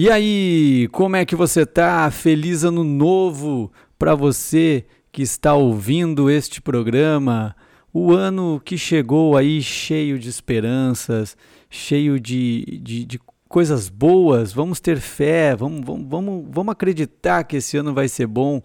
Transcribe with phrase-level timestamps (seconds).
[0.00, 2.08] E aí, como é que você tá?
[2.08, 7.56] Feliz ano novo para você que está ouvindo este programa.
[7.92, 11.36] O ano que chegou aí cheio de esperanças,
[11.68, 14.52] cheio de, de, de coisas boas.
[14.52, 18.62] Vamos ter fé, vamos, vamos, vamos, vamos acreditar que esse ano vai ser bom.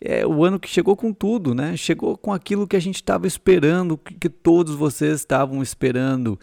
[0.00, 1.76] É o ano que chegou com tudo, né?
[1.76, 6.38] Chegou com aquilo que a gente estava esperando, que, que todos vocês estavam esperando.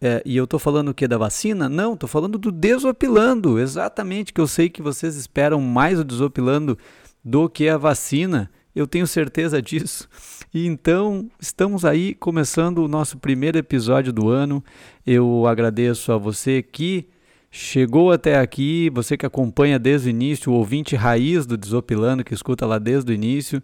[0.00, 1.68] É, e eu estou falando o que da vacina?
[1.68, 3.58] Não, estou falando do desopilando.
[3.58, 6.78] Exatamente, que eu sei que vocês esperam mais o desopilando
[7.24, 8.50] do que a vacina.
[8.74, 10.06] Eu tenho certeza disso.
[10.52, 14.62] E então, estamos aí começando o nosso primeiro episódio do ano.
[15.06, 17.08] Eu agradeço a você que
[17.50, 22.34] chegou até aqui, você que acompanha desde o início, o ouvinte raiz do Desopilando, que
[22.34, 23.62] escuta lá desde o início.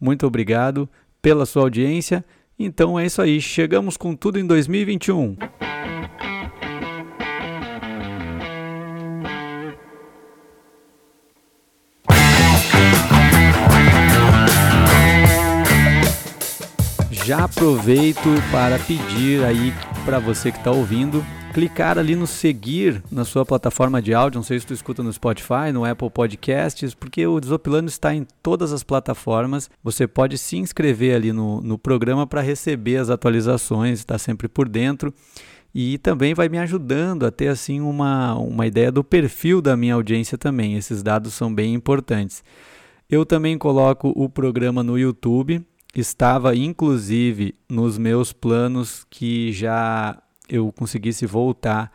[0.00, 0.88] Muito obrigado
[1.20, 2.24] pela sua audiência.
[2.58, 5.36] Então é isso aí, chegamos com tudo em 2021.
[17.10, 21.22] Já aproveito para pedir aí para você que está ouvindo
[21.56, 24.36] clicar ali no seguir na sua plataforma de áudio.
[24.36, 28.26] Não sei se tu escuta no Spotify, no Apple Podcasts, porque o Desopilando está em
[28.42, 29.70] todas as plataformas.
[29.82, 34.68] Você pode se inscrever ali no, no programa para receber as atualizações, estar sempre por
[34.68, 35.14] dentro.
[35.74, 39.94] E também vai me ajudando a ter assim uma, uma ideia do perfil da minha
[39.94, 40.76] audiência também.
[40.76, 42.44] Esses dados são bem importantes.
[43.08, 45.66] Eu também coloco o programa no YouTube.
[45.94, 51.92] Estava inclusive nos meus planos que já eu conseguisse voltar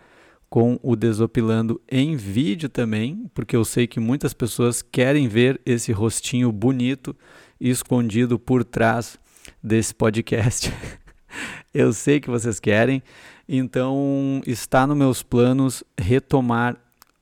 [0.49, 5.93] com o Desopilando em vídeo também, porque eu sei que muitas pessoas querem ver esse
[5.93, 7.15] rostinho bonito
[7.59, 9.17] escondido por trás
[9.63, 10.71] desse podcast.
[11.73, 13.01] eu sei que vocês querem,
[13.47, 16.75] então está nos meus planos retomar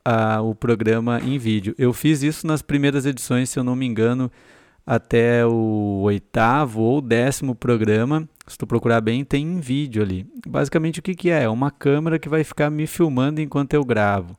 [0.07, 1.75] uh, o programa em vídeo.
[1.77, 4.31] Eu fiz isso nas primeiras edições, se eu não me engano,
[4.89, 8.27] até o oitavo ou décimo programa.
[8.47, 10.25] Se tu procurar bem, tem em vídeo ali.
[10.47, 11.43] Basicamente, o que, que é?
[11.43, 14.35] É uma câmera que vai ficar me filmando enquanto eu gravo.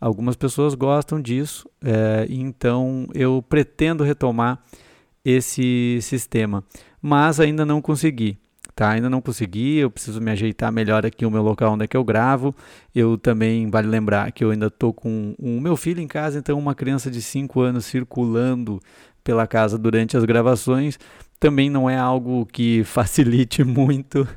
[0.00, 4.62] Algumas pessoas gostam disso, é, então eu pretendo retomar
[5.24, 6.62] esse sistema,
[7.02, 8.38] mas ainda não consegui.
[8.80, 11.86] Tá, ainda não consegui, eu preciso me ajeitar melhor aqui o meu local onde é
[11.86, 12.54] que eu gravo.
[12.94, 16.58] Eu também, vale lembrar que eu ainda estou com o meu filho em casa, então
[16.58, 18.80] uma criança de 5 anos circulando
[19.22, 20.98] pela casa durante as gravações
[21.40, 24.28] também não é algo que facilite muito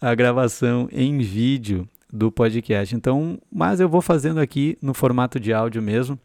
[0.00, 2.94] a gravação em vídeo do podcast.
[2.94, 6.18] Então, mas eu vou fazendo aqui no formato de áudio mesmo.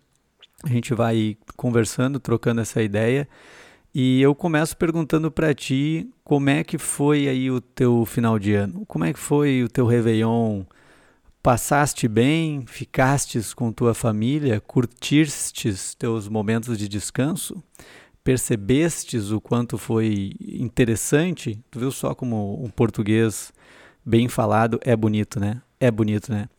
[0.64, 3.28] A gente vai conversando, trocando essa ideia.
[3.94, 8.54] E eu começo perguntando para ti como é que foi aí o teu final de
[8.54, 8.86] ano?
[8.86, 10.64] Como é que foi o teu Réveillon?
[11.48, 12.66] Passaste bem?
[12.68, 14.60] Ficastes com tua família?
[14.60, 17.64] Curtistes teus momentos de descanso?
[18.22, 21.58] Percebestes o quanto foi interessante?
[21.72, 23.54] Tu viu só como o português
[24.06, 25.62] bem falado é bonito, né?
[25.80, 26.50] É bonito, né?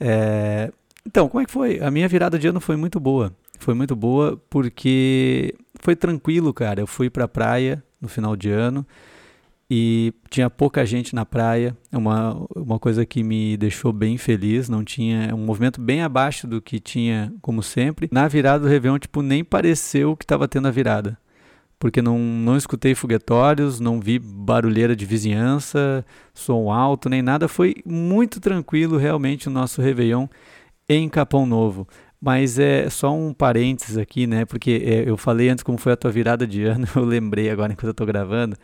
[0.00, 0.72] É...
[1.06, 1.78] Então, como é que foi?
[1.78, 3.32] A minha virada de ano foi muito boa.
[3.60, 6.80] Foi muito boa porque foi tranquilo, cara.
[6.80, 8.84] Eu fui pra praia no final de ano
[9.70, 14.68] e tinha pouca gente na praia, é uma, uma coisa que me deixou bem feliz,
[14.68, 18.08] não tinha é um movimento bem abaixo do que tinha como sempre.
[18.10, 21.18] Na virada do Réveillon, tipo, nem pareceu que estava tendo a virada,
[21.78, 26.02] porque não, não escutei foguetórios, não vi barulheira de vizinhança,
[26.32, 30.26] som alto, nem nada, foi muito tranquilo realmente o nosso Réveillon
[30.88, 31.86] em Capão Novo.
[32.20, 34.44] Mas é só um parênteses aqui, né?
[34.44, 37.72] Porque é, eu falei antes como foi a tua virada de ano, eu lembrei agora
[37.72, 38.56] enquanto eu estou gravando.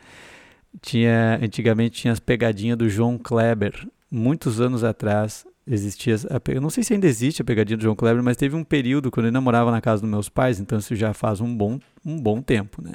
[0.80, 3.88] Tinha, antigamente tinha as pegadinhas do João Kleber.
[4.10, 6.16] Muitos anos atrás existia.
[6.30, 8.64] A, eu não sei se ainda existe a pegadinha do João Kleber, mas teve um
[8.64, 11.56] período quando eu ainda morava na casa dos meus pais, então isso já faz um
[11.56, 12.92] bom, um bom tempo, né?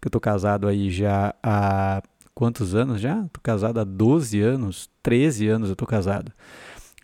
[0.00, 2.02] Que eu tô casado aí já há
[2.34, 3.24] quantos anos já?
[3.32, 6.32] Tô casado há 12 anos, 13 anos eu tô casado.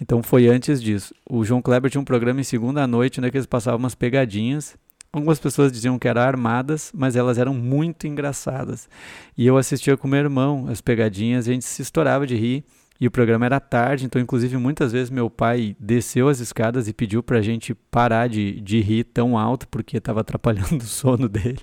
[0.01, 1.15] Então foi antes disso.
[1.29, 4.77] O João Kleber tinha um programa em segunda noite, né, que eles passavam umas pegadinhas
[5.15, 8.89] Algumas pessoas diziam que eram armadas, mas elas eram muito engraçadas.
[9.37, 12.65] E eu assistia com meu irmão as pegadinhas, e a gente se estourava de rir.
[12.99, 16.95] E o programa era tarde, então, inclusive, muitas vezes meu pai desceu as escadas e
[16.95, 21.29] pediu para a gente parar de, de rir tão alto, porque estava atrapalhando o sono
[21.29, 21.61] dele.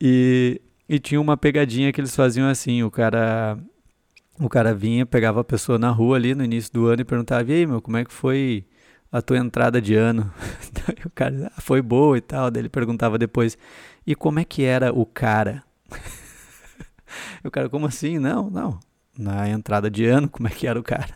[0.00, 3.58] E, e tinha uma pegadinha que eles faziam assim: o cara,
[4.38, 7.50] o cara vinha, pegava a pessoa na rua ali no início do ano e perguntava:
[7.50, 8.64] e aí, meu, como é que foi
[9.10, 10.32] a tua entrada de ano.
[11.04, 12.50] o cara, ah, foi boa e tal.
[12.50, 13.58] Daí ele perguntava depois,
[14.06, 15.62] e como é que era o cara?
[17.42, 18.18] e o cara, como assim?
[18.18, 18.78] Não, não.
[19.18, 21.14] Na entrada de ano, como é que era o cara?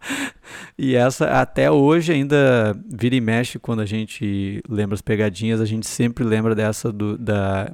[0.78, 5.64] E essa, até hoje, ainda vira e mexe, quando a gente lembra as pegadinhas, a
[5.64, 7.70] gente sempre lembra dessa do, da,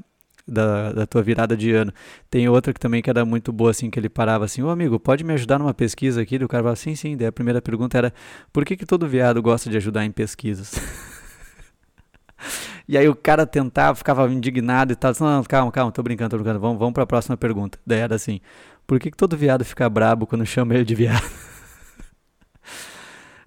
[0.46, 1.92] da, da, tua virada de ano.
[2.30, 4.98] Tem outra que também que era muito boa, assim, que ele parava assim, ô amigo,
[4.98, 6.36] pode me ajudar numa pesquisa aqui?
[6.36, 7.16] E o cara falava, sim, sim.
[7.16, 8.12] Daí a primeira pergunta era,
[8.52, 10.74] por que, que todo viado gosta de ajudar em pesquisas?
[12.88, 16.30] e aí o cara tentava, ficava indignado e tal, não, não, calma, calma, tô brincando,
[16.30, 17.78] tô brincando, vamos, vamos pra próxima pergunta.
[17.86, 18.40] Daí era assim,
[18.86, 21.24] por que, que todo viado fica brabo quando chama ele de viado?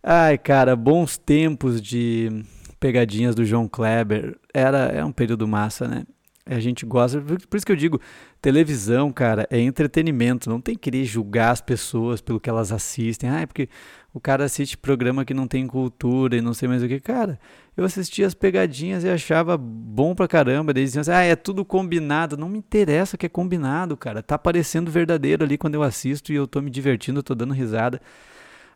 [0.01, 2.43] Ai, cara, bons tempos de
[2.79, 4.37] pegadinhas do João Kleber.
[4.53, 6.05] Era, é um período massa, né?
[6.47, 7.99] A gente gosta, por isso que eu digo,
[8.39, 10.47] televisão, cara, é entretenimento.
[10.47, 13.27] Não tem que querer julgar as pessoas pelo que elas assistem.
[13.27, 13.67] Ah, é porque
[14.13, 16.99] o cara assiste programa que não tem cultura e não sei mais o que.
[16.99, 17.39] Cara,
[17.75, 20.71] eu assistia as pegadinhas e achava bom pra caramba.
[20.71, 22.37] Daí diziam assim, ah, é tudo combinado.
[22.37, 24.21] Não me interessa que é combinado, cara.
[24.21, 27.99] Tá parecendo verdadeiro ali quando eu assisto e eu tô me divertindo, tô dando risada.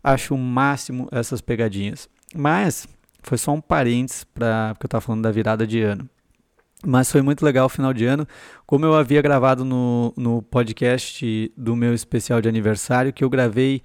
[0.04, 2.10] Acho o máximo essas pegadinhas.
[2.36, 2.88] Mas
[3.22, 6.10] foi só um parênteses para porque eu estava falando da virada de ano.
[6.86, 8.28] Mas foi muito legal o final de ano.
[8.66, 13.82] Como eu havia gravado no, no podcast do meu especial de aniversário, que eu gravei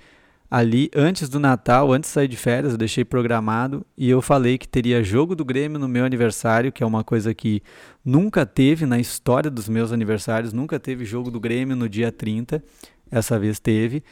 [0.48, 4.56] ali antes do Natal, antes de sair de férias, eu deixei programado e eu falei
[4.56, 7.60] que teria jogo do Grêmio no meu aniversário, que é uma coisa que
[8.04, 12.62] nunca teve na história dos meus aniversários, nunca teve jogo do Grêmio no dia 30.
[13.10, 14.04] Essa vez teve.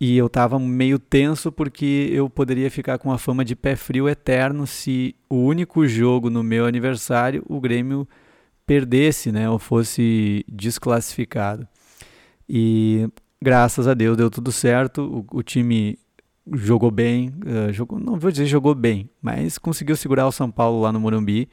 [0.00, 4.08] E eu estava meio tenso porque eu poderia ficar com a fama de pé frio
[4.08, 8.06] eterno se o único jogo no meu aniversário o Grêmio
[8.68, 11.66] perdesse, né, ou fosse desclassificado.
[12.46, 13.08] E
[13.40, 15.24] graças a Deus deu tudo certo.
[15.32, 15.98] O, o time
[16.52, 20.82] jogou bem, uh, jogou, não vou dizer jogou bem, mas conseguiu segurar o São Paulo
[20.82, 21.48] lá no Morumbi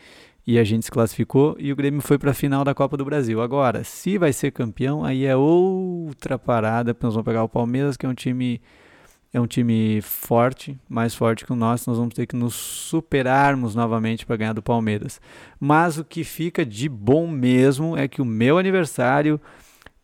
[0.45, 3.05] e a gente se classificou e o Grêmio foi para a final da Copa do
[3.05, 3.41] Brasil.
[3.41, 7.95] Agora, se vai ser campeão, aí é outra parada, porque nós vamos pegar o Palmeiras,
[7.95, 8.61] que é um time
[9.35, 13.75] é um time forte, mais forte que o nosso, nós vamos ter que nos superarmos
[13.75, 15.19] novamente para ganhar do Palmeiras.
[15.59, 19.37] Mas o que fica de bom mesmo é que o meu aniversário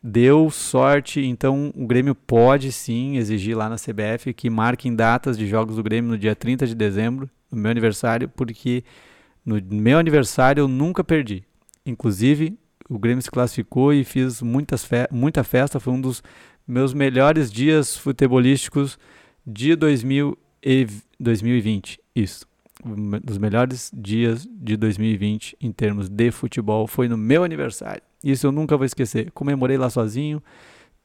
[0.04, 5.48] deu sorte, então o Grêmio pode sim exigir lá na CBF que marquem datas de
[5.48, 8.84] jogos do Grêmio no dia 30 de dezembro, no meu aniversário, porque
[9.46, 11.42] no meu aniversário eu nunca perdi.
[11.86, 15.80] Inclusive, o Grêmio se classificou e fiz muitas fe muita festa.
[15.80, 16.22] Foi um dos
[16.68, 19.00] meus melhores dias futebolísticos
[19.46, 20.88] de 2000 e
[21.20, 22.00] 2020.
[22.16, 22.46] Isso.
[22.84, 28.02] Um dos melhores dias de 2020 em termos de futebol foi no meu aniversário.
[28.24, 29.32] Isso eu nunca vou esquecer.
[29.32, 30.42] Comemorei lá sozinho,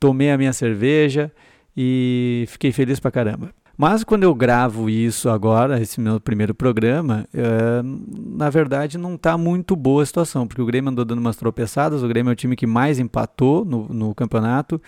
[0.01, 1.31] tomei a minha cerveja
[1.77, 3.53] e fiquei feliz pra caramba.
[3.77, 9.37] Mas quando eu gravo isso agora, esse meu primeiro programa, é, na verdade não está
[9.37, 12.37] muito boa a situação, porque o Grêmio andou dando umas tropeçadas, o Grêmio é o
[12.37, 14.81] time que mais empatou no, no campeonato.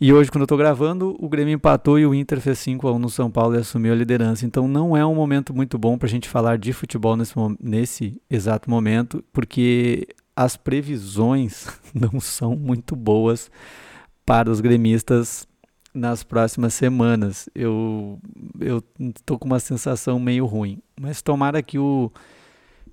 [0.00, 2.92] E hoje, quando eu estou gravando, o Grêmio empatou e o Inter fez 5 a
[2.92, 4.46] 1 no São Paulo e assumiu a liderança.
[4.46, 8.22] Então não é um momento muito bom para a gente falar de futebol nesse, nesse
[8.30, 13.50] exato momento, porque as previsões não são muito boas
[14.24, 15.46] para os gremistas
[15.92, 17.50] nas próximas semanas.
[17.54, 18.18] Eu
[18.58, 18.82] eu
[19.26, 22.10] tô com uma sensação meio ruim, mas tomara que o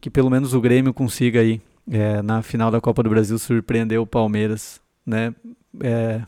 [0.02, 3.98] que pelo menos o Grêmio consiga aí é, na final da Copa do Brasil surpreender
[3.98, 5.34] o Palmeiras, né?
[5.82, 6.22] É,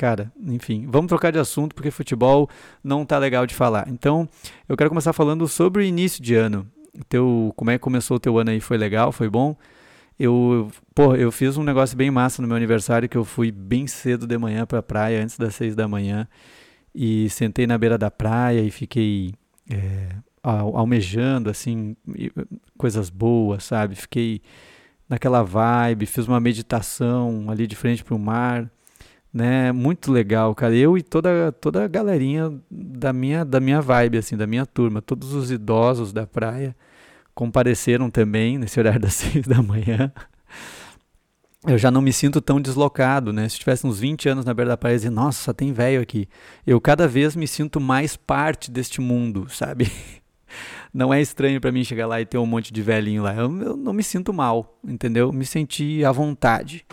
[0.00, 2.48] cara, enfim, vamos trocar de assunto porque futebol
[2.82, 3.86] não tá legal de falar.
[3.86, 4.26] Então,
[4.66, 6.66] eu quero começar falando sobre o início de ano.
[7.06, 8.60] Teu, como é que começou o teu ano aí?
[8.60, 9.12] Foi legal?
[9.12, 9.54] Foi bom?
[10.18, 13.86] Eu, pô, eu fiz um negócio bem massa no meu aniversário que eu fui bem
[13.86, 16.26] cedo de manhã para a praia, antes das seis da manhã,
[16.94, 19.34] e sentei na beira da praia e fiquei
[19.70, 20.08] é,
[20.42, 21.94] almejando, assim,
[22.78, 23.96] coisas boas, sabe?
[23.96, 24.40] Fiquei
[25.06, 28.70] naquela vibe, fiz uma meditação ali de frente para o mar,
[29.32, 29.72] né?
[29.72, 30.74] Muito legal, cara.
[30.74, 35.00] Eu e toda, toda a galerinha da minha, da minha vibe, assim, da minha turma,
[35.00, 36.74] todos os idosos da praia
[37.34, 40.12] compareceram também nesse horário das seis da manhã.
[41.66, 43.48] Eu já não me sinto tão deslocado, né?
[43.48, 46.26] Se tivesse uns 20 anos na beira da praia, e nossa, só tem velho aqui.
[46.66, 49.90] Eu cada vez me sinto mais parte deste mundo, sabe?
[50.92, 53.34] Não é estranho para mim chegar lá e ter um monte de velhinho lá.
[53.34, 55.32] Eu, eu não me sinto mal, entendeu?
[55.32, 56.84] Me senti à vontade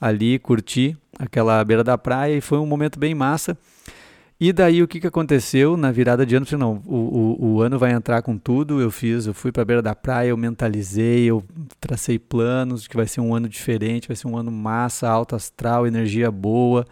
[0.00, 3.56] ali, curti aquela beira da praia e foi um momento bem massa.
[4.38, 6.44] E daí o que, que aconteceu na virada de ano?
[6.44, 6.96] Falei, não, o,
[7.40, 8.80] o, o ano vai entrar com tudo.
[8.82, 11.42] Eu fiz, eu fui para a beira da praia, eu mentalizei, eu
[11.80, 15.34] tracei planos de que vai ser um ano diferente, vai ser um ano massa, alto
[15.34, 16.84] astral, energia boa.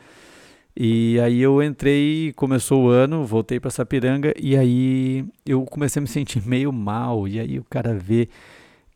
[0.74, 6.02] E aí eu entrei, começou o ano, voltei para Sapiranga e aí eu comecei a
[6.02, 7.28] me sentir meio mal.
[7.28, 8.26] E aí o cara vê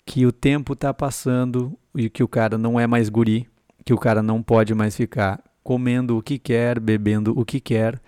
[0.06, 3.46] que o tempo está passando e que o cara não é mais guri,
[3.88, 8.00] que o cara não pode mais ficar comendo o que quer, bebendo o que quer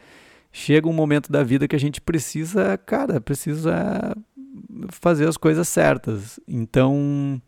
[0.53, 4.17] chega um momento da vida que a gente precisa, cara, precisa
[4.89, 6.41] fazer as coisas certas.
[6.47, 7.41] Então,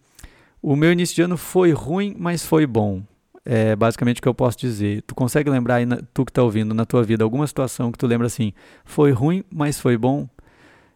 [0.62, 3.02] o meu início de ano foi ruim, mas foi bom.
[3.44, 5.02] É basicamente o que eu posso dizer.
[5.02, 8.06] Tu consegue lembrar aí, tu que está ouvindo, na tua vida, alguma situação que tu
[8.06, 8.52] lembra assim,
[8.84, 10.28] foi ruim, mas foi bom?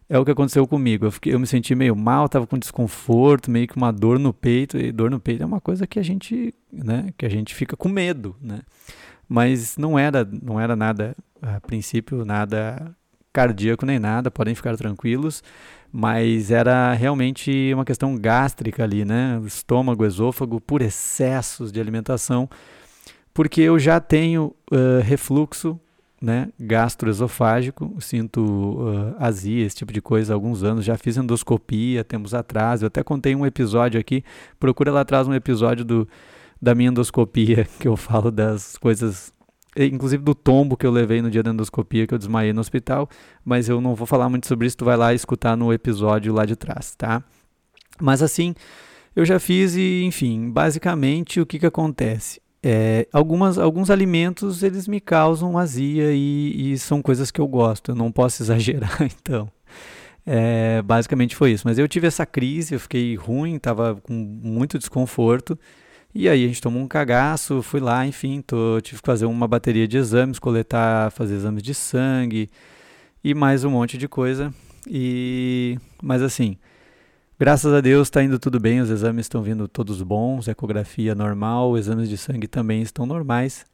[0.09, 1.05] É o que aconteceu comigo.
[1.05, 4.33] Eu, fiquei, eu me senti meio mal, tava com desconforto, meio que uma dor no
[4.33, 4.77] peito.
[4.77, 7.75] E dor no peito é uma coisa que a gente, né, que a gente fica
[7.75, 8.61] com medo, né?
[9.27, 12.95] Mas não era, não era nada, a princípio, nada
[13.33, 15.43] cardíaco nem nada, podem ficar tranquilos
[15.91, 19.41] mas era realmente uma questão gástrica ali, né?
[19.45, 22.49] Estômago, esôfago, por excessos de alimentação,
[23.33, 25.79] porque eu já tenho uh, refluxo,
[26.21, 26.49] né?
[26.59, 30.83] Gastroesofágico, sinto uh, azia, esse tipo de coisa há alguns anos.
[30.83, 32.81] Já fiz endoscopia tempos atrás.
[32.81, 34.23] Eu até contei um episódio aqui.
[34.59, 36.07] Procura lá atrás um episódio do,
[36.61, 39.33] da minha endoscopia que eu falo das coisas
[39.79, 43.07] inclusive do tombo que eu levei no dia da endoscopia, que eu desmaiei no hospital,
[43.45, 46.45] mas eu não vou falar muito sobre isso, tu vai lá escutar no episódio lá
[46.45, 47.21] de trás, tá?
[48.01, 48.55] Mas assim,
[49.15, 52.41] eu já fiz e, enfim, basicamente o que que acontece?
[52.69, 57.91] É, algumas, alguns alimentos eles me causam azia e, e, são coisas que eu gosto,
[57.91, 59.49] eu não posso exagerar, então.
[60.25, 61.65] É, basicamente foi isso.
[61.65, 65.57] Mas eu tive essa crise, eu fiquei ruim, estava com muito desconforto.
[66.13, 69.47] E aí a gente tomou um cagaço, fui lá, enfim, tô, tive que fazer uma
[69.47, 72.49] bateria de exames, coletar, fazer exames de sangue
[73.23, 74.53] e mais um monte de coisa.
[74.85, 76.57] E mas assim,
[77.39, 81.77] graças a Deus está indo tudo bem, os exames estão vindo todos bons, ecografia normal,
[81.77, 83.65] exames de sangue também estão normais.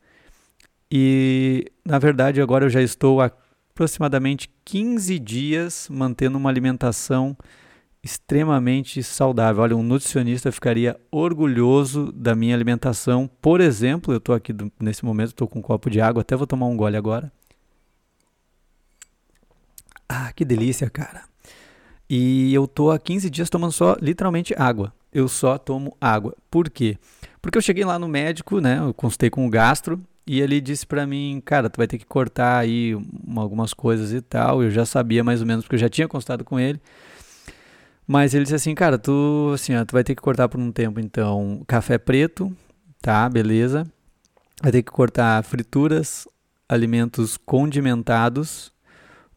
[0.91, 3.32] E na verdade agora eu já estou há
[3.72, 7.36] aproximadamente 15 dias mantendo uma alimentação
[8.03, 9.63] extremamente saudável.
[9.63, 13.29] Olha, um nutricionista ficaria orgulhoso da minha alimentação.
[13.41, 16.46] Por exemplo, eu estou aqui nesse momento, estou com um copo de água, até vou
[16.46, 17.32] tomar um gole agora.
[20.08, 21.33] Ah, que delícia, cara.
[22.10, 24.94] E eu tô há 15 dias tomando só literalmente água.
[25.12, 26.36] Eu só tomo água.
[26.50, 26.98] Por quê?
[27.42, 28.80] Porque eu cheguei lá no médico, né?
[28.80, 32.06] Eu consultei com o gastro e ele disse para mim, cara, tu vai ter que
[32.06, 32.98] cortar aí
[33.36, 34.64] algumas coisas e tal.
[34.64, 36.80] Eu já sabia mais ou menos porque eu já tinha consultado com ele.
[38.08, 40.72] Mas ele disse assim, cara, tu, assim, ó, tu vai ter que cortar por um
[40.72, 42.56] tempo, então, café preto,
[43.02, 43.88] tá, beleza.
[44.62, 46.28] Vai ter que cortar frituras,
[46.68, 48.72] alimentos condimentados,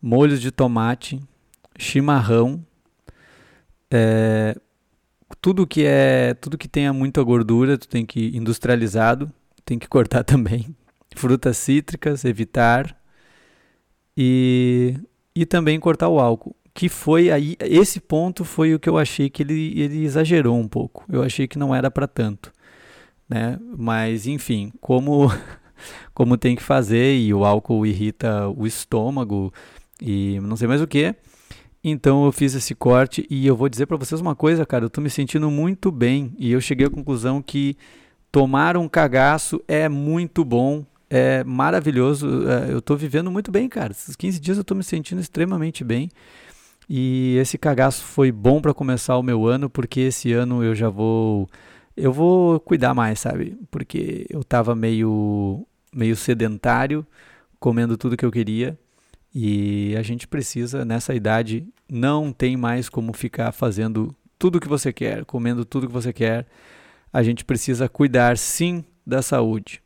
[0.02, 1.20] molhos de tomate,
[1.78, 2.64] chimarrão,
[3.90, 4.56] é,
[5.40, 9.30] tudo que é, tudo que tenha muita gordura, tu tem que industrializado,
[9.64, 10.74] tem que cortar também.
[11.14, 12.96] Frutas cítricas, evitar.
[14.16, 14.98] E,
[15.34, 19.30] e também cortar o álcool que foi aí esse ponto foi o que eu achei
[19.30, 21.04] que ele, ele exagerou um pouco.
[21.10, 22.52] Eu achei que não era para tanto,
[23.26, 23.58] né?
[23.78, 25.32] Mas enfim, como
[26.12, 29.52] como tem que fazer e o álcool irrita o estômago
[30.00, 31.14] e não sei mais o que.
[31.88, 34.90] Então eu fiz esse corte e eu vou dizer para vocês uma coisa, cara, eu
[34.90, 37.76] tô me sentindo muito bem e eu cheguei à conclusão que
[38.32, 42.26] tomar um cagaço é muito bom, é maravilhoso.
[42.48, 43.92] É, eu tô vivendo muito bem, cara.
[43.92, 46.10] Esses 15 dias eu tô me sentindo extremamente bem.
[46.88, 50.88] E esse cagaço foi bom para começar o meu ano, porque esse ano eu já
[50.88, 51.48] vou
[51.96, 53.56] eu vou cuidar mais, sabe?
[53.70, 55.64] Porque eu tava meio
[55.94, 57.06] meio sedentário,
[57.60, 58.76] comendo tudo que eu queria,
[59.32, 64.92] e a gente precisa nessa idade não tem mais como ficar fazendo tudo que você
[64.92, 66.46] quer, comendo tudo que você quer.
[67.12, 69.82] A gente precisa cuidar sim da saúde.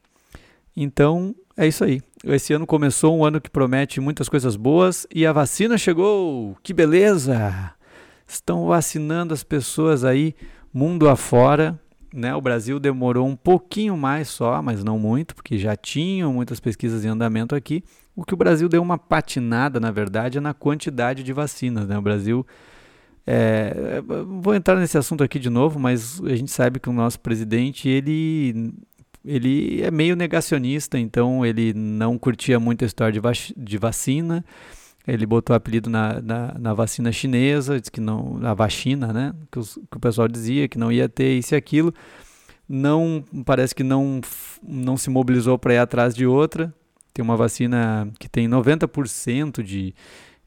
[0.77, 2.01] Então, é isso aí.
[2.25, 6.57] Esse ano começou um ano que promete muitas coisas boas e a vacina chegou.
[6.63, 7.75] Que beleza!
[8.27, 10.35] Estão vacinando as pessoas aí
[10.73, 11.79] mundo afora.
[12.13, 12.35] Né?
[12.35, 17.05] O Brasil demorou um pouquinho mais só, mas não muito, porque já tinham muitas pesquisas
[17.05, 17.85] em andamento aqui.
[18.15, 21.87] O que o Brasil deu uma patinada, na verdade, é na quantidade de vacinas.
[21.87, 21.97] Né?
[21.97, 22.47] O Brasil.
[23.27, 24.03] É,
[24.41, 27.89] vou entrar nesse assunto aqui de novo, mas a gente sabe que o nosso presidente
[27.89, 28.73] ele
[29.25, 34.45] ele é meio negacionista, então ele não curtia muito a história de, vac de vacina.
[35.07, 39.35] Ele botou apelido na, na, na, vacina chinesa, disse que não, a vacina, né?
[39.51, 41.93] Que, os, que, o pessoal dizia que não ia ter isso e aquilo.
[42.69, 44.21] Não, parece que não,
[44.63, 46.73] não se mobilizou para ir atrás de outra.
[47.13, 49.95] Tem uma vacina que tem 90% de,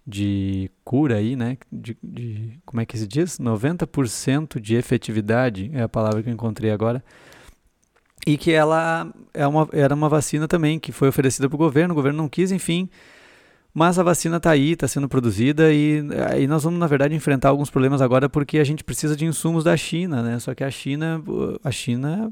[0.06, 1.58] de cura aí, né?
[1.72, 3.40] De, de, como é que se diz?
[3.40, 7.04] 90% de efetividade é a palavra que eu encontrei agora
[8.26, 11.94] e que ela é uma, era uma vacina também que foi oferecida para o governo,
[11.94, 12.90] o governo não quis, enfim.
[13.74, 17.50] Mas a vacina está aí, está sendo produzida e aí nós vamos, na verdade, enfrentar
[17.50, 20.38] alguns problemas agora porque a gente precisa de insumos da China, né?
[20.40, 21.22] Só que a China,
[21.64, 22.32] a China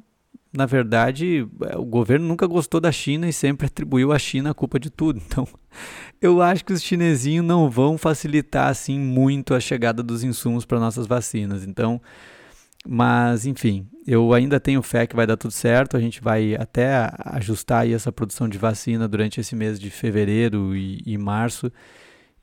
[0.54, 4.54] na verdade, é, o governo nunca gostou da China e sempre atribuiu à China a
[4.54, 5.22] culpa de tudo.
[5.32, 5.48] Então,
[6.22, 10.80] eu acho que os chinesinhos não vão facilitar assim muito a chegada dos insumos para
[10.80, 11.64] nossas vacinas.
[11.64, 12.02] Então,
[12.86, 15.96] mas enfim, eu ainda tenho fé que vai dar tudo certo.
[15.96, 21.02] A gente vai até ajustar essa produção de vacina durante esse mês de fevereiro e,
[21.06, 21.72] e março.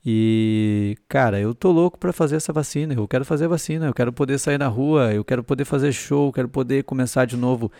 [0.05, 2.93] E, cara, eu tô louco para fazer essa vacina.
[2.93, 6.27] Eu quero fazer vacina, eu quero poder sair na rua, eu quero poder fazer show,
[6.27, 7.71] eu quero poder começar de novo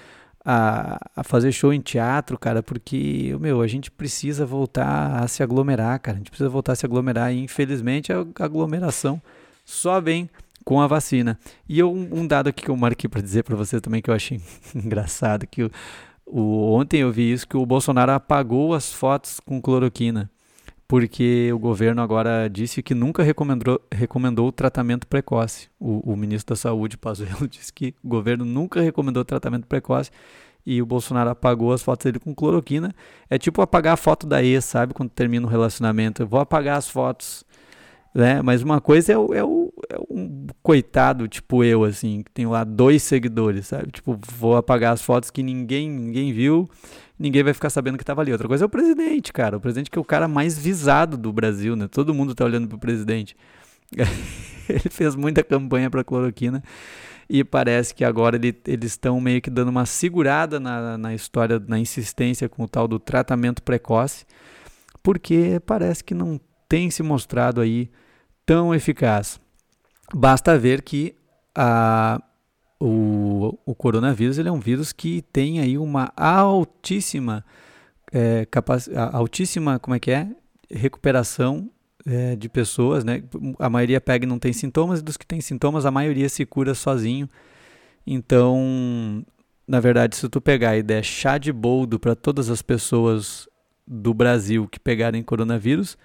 [0.44, 5.44] a, a fazer show em teatro, cara, porque, meu, a gente precisa voltar a se
[5.44, 6.16] aglomerar, cara.
[6.16, 9.22] A gente precisa voltar a se aglomerar e, infelizmente, a aglomeração
[9.66, 10.30] só vem
[10.66, 11.40] com a vacina.
[11.68, 14.14] E eu, um dado aqui que eu marquei para dizer para você também que eu
[14.14, 14.42] achei
[14.76, 15.72] engraçado, que o,
[16.26, 20.30] o, ontem eu vi isso, que o Bolsonaro apagou as fotos com cloroquina
[20.90, 25.70] porque o governo agora disse que nunca recomendou, recomendou o tratamento precoce.
[25.80, 30.10] O, o ministro da Saúde, Pazuello, disse que o governo nunca recomendou tratamento precoce
[30.66, 32.92] e o Bolsonaro apagou as fotos dele com cloroquina.
[33.30, 34.96] É tipo apagar a foto da ex, sabe?
[34.96, 36.24] Quando termina o relacionamento.
[36.24, 37.46] Eu vou apagar as fotos.
[38.14, 38.42] Né?
[38.42, 42.48] Mas uma coisa é, o, é, o, é um coitado, tipo eu, assim, que tem
[42.48, 43.92] lá dois seguidores, sabe?
[43.92, 46.70] Tipo, vou apagar as fotos que ninguém, ninguém viu
[47.20, 48.32] ninguém vai ficar sabendo que estava ali.
[48.32, 49.58] Outra coisa é o presidente, cara.
[49.58, 51.88] O presidente que é o cara mais visado do Brasil, né?
[51.90, 53.36] Todo mundo tá olhando pro presidente.
[54.70, 56.64] ele fez muita campanha para cloroquina
[57.30, 61.62] e parece que agora ele, eles estão meio que dando uma segurada na, na história,
[61.68, 64.26] na insistência com o tal do tratamento precoce,
[65.04, 66.40] porque parece que não
[66.70, 67.90] tem se mostrado aí
[68.46, 69.42] tão eficaz.
[70.14, 71.16] Basta ver que
[71.54, 72.22] a,
[72.80, 77.44] o, o coronavírus ele é um vírus que tem aí uma altíssima
[78.12, 78.90] é, capac...
[79.12, 80.28] altíssima como é que é
[80.70, 81.70] recuperação
[82.06, 83.24] é, de pessoas, né?
[83.58, 86.46] A maioria pega e não tem sintomas e dos que têm sintomas a maioria se
[86.46, 87.30] cura sozinho.
[88.06, 89.24] Então,
[89.68, 93.48] na verdade, se tu pegar e der chá de boldo para todas as pessoas
[93.86, 95.98] do Brasil que pegarem coronavírus,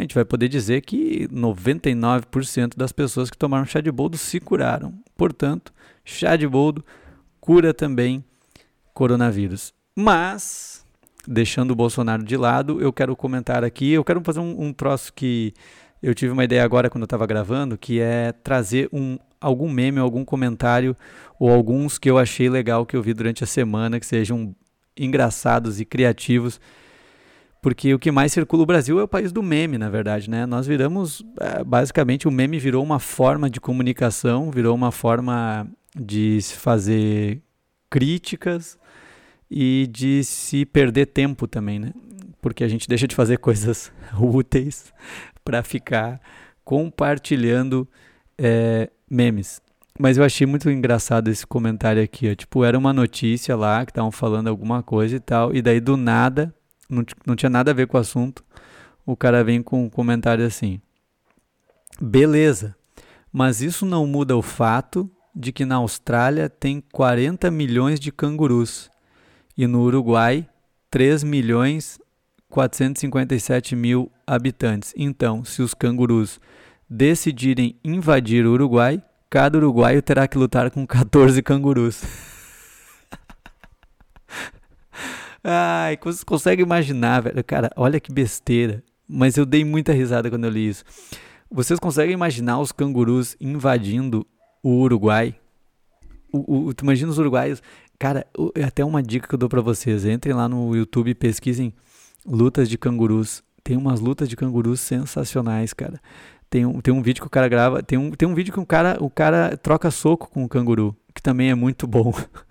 [0.00, 4.40] a gente vai poder dizer que 99% das pessoas que tomaram chá de boldo se
[4.40, 4.94] curaram.
[5.16, 5.72] Portanto,
[6.04, 6.84] chá de boldo
[7.40, 8.24] cura também
[8.94, 9.72] coronavírus.
[9.94, 10.84] Mas,
[11.26, 15.12] deixando o Bolsonaro de lado, eu quero comentar aqui, eu quero fazer um, um troço
[15.12, 15.52] que
[16.02, 19.98] eu tive uma ideia agora quando eu estava gravando, que é trazer um, algum meme,
[19.98, 20.96] algum comentário,
[21.38, 24.54] ou alguns que eu achei legal que eu vi durante a semana, que sejam
[24.96, 26.58] engraçados e criativos
[27.60, 30.46] porque o que mais circula o Brasil é o país do meme, na verdade, né?
[30.46, 36.40] Nós viramos, é, basicamente, o meme virou uma forma de comunicação, virou uma forma de
[36.40, 37.42] se fazer
[37.90, 38.78] críticas
[39.50, 41.92] e de se perder tempo também, né?
[42.40, 44.92] Porque a gente deixa de fazer coisas úteis
[45.44, 46.18] para ficar
[46.64, 47.86] compartilhando
[48.38, 49.60] é, memes.
[49.98, 52.34] Mas eu achei muito engraçado esse comentário aqui, ó.
[52.34, 55.94] Tipo, era uma notícia lá que estavam falando alguma coisa e tal, e daí do
[55.94, 56.54] nada
[56.90, 58.44] não, não tinha nada a ver com o assunto.
[59.06, 60.80] O cara vem com um comentário assim:
[62.00, 62.76] beleza,
[63.32, 68.90] mas isso não muda o fato de que na Austrália tem 40 milhões de cangurus
[69.56, 70.48] e no Uruguai
[70.90, 72.00] 3 milhões
[72.50, 74.92] 457 mil habitantes.
[74.96, 76.40] Então, se os cangurus
[76.88, 79.00] decidirem invadir o Uruguai,
[79.30, 82.02] cada uruguaio terá que lutar com 14 cangurus.
[85.42, 87.42] Ai, você consegue imaginar, velho?
[87.44, 88.82] Cara, olha que besteira.
[89.08, 90.84] Mas eu dei muita risada quando eu li isso.
[91.50, 94.26] Vocês conseguem imaginar os cangurus invadindo
[94.62, 95.34] o Uruguai?
[96.32, 97.60] O, o, tu imagina os uruguaios?
[97.98, 98.24] Cara,
[98.54, 100.04] é até uma dica que eu dou para vocês.
[100.04, 101.74] Entrem lá no YouTube e pesquisem
[102.24, 103.42] lutas de cangurus.
[103.64, 106.00] Tem umas lutas de cangurus sensacionais, cara.
[106.48, 107.82] Tem um, tem um vídeo que o cara grava.
[107.82, 110.96] Tem um, tem um vídeo que o cara, o cara troca soco com o canguru,
[111.14, 112.12] que também é muito bom.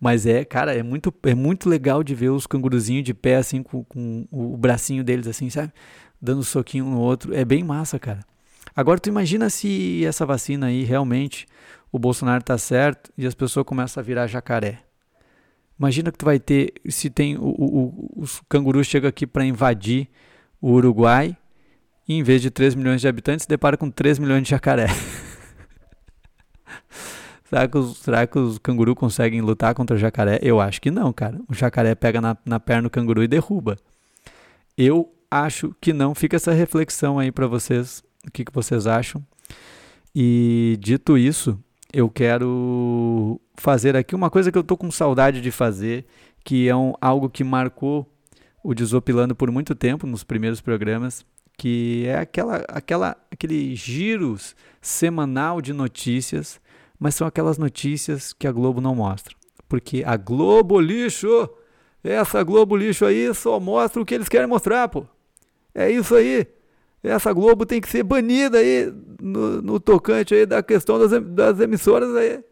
[0.00, 3.62] Mas é, cara, é muito, é muito legal de ver os canguruzinhos de pé, assim,
[3.62, 5.72] com, com o bracinho deles, assim, sabe?
[6.20, 7.34] Dando um soquinho no outro.
[7.34, 8.20] É bem massa, cara.
[8.74, 11.46] Agora, tu imagina se essa vacina aí realmente
[11.90, 14.80] o Bolsonaro tá certo e as pessoas começam a virar jacaré.
[15.78, 20.08] Imagina que tu vai ter, se tem o, o, os cangurus chegam aqui para invadir
[20.60, 21.36] o Uruguai
[22.08, 24.86] e em vez de 3 milhões de habitantes, se depara com 3 milhões de jacaré.
[27.48, 30.38] Será que, os, será que os cangurus conseguem lutar contra o jacaré?
[30.42, 31.40] Eu acho que não, cara.
[31.48, 33.76] O jacaré pega na, na perna do canguru e derruba.
[34.76, 36.14] Eu acho que não.
[36.14, 38.02] Fica essa reflexão aí para vocês.
[38.26, 39.24] O que, que vocês acham?
[40.14, 41.58] E dito isso,
[41.90, 46.04] eu quero fazer aqui uma coisa que eu tô com saudade de fazer,
[46.44, 48.06] que é um, algo que marcou
[48.62, 51.24] o Desopilando por muito tempo nos primeiros programas,
[51.56, 56.60] que é aquela, aquela, aquele giros semanal de notícias
[56.98, 59.34] mas são aquelas notícias que a Globo não mostra.
[59.68, 61.48] Porque a Globo Lixo,
[62.02, 65.04] essa Globo Lixo aí só mostra o que eles querem mostrar, pô.
[65.74, 66.46] É isso aí.
[67.02, 71.60] Essa Globo tem que ser banida aí no, no tocante aí da questão das, das
[71.60, 72.42] emissoras aí.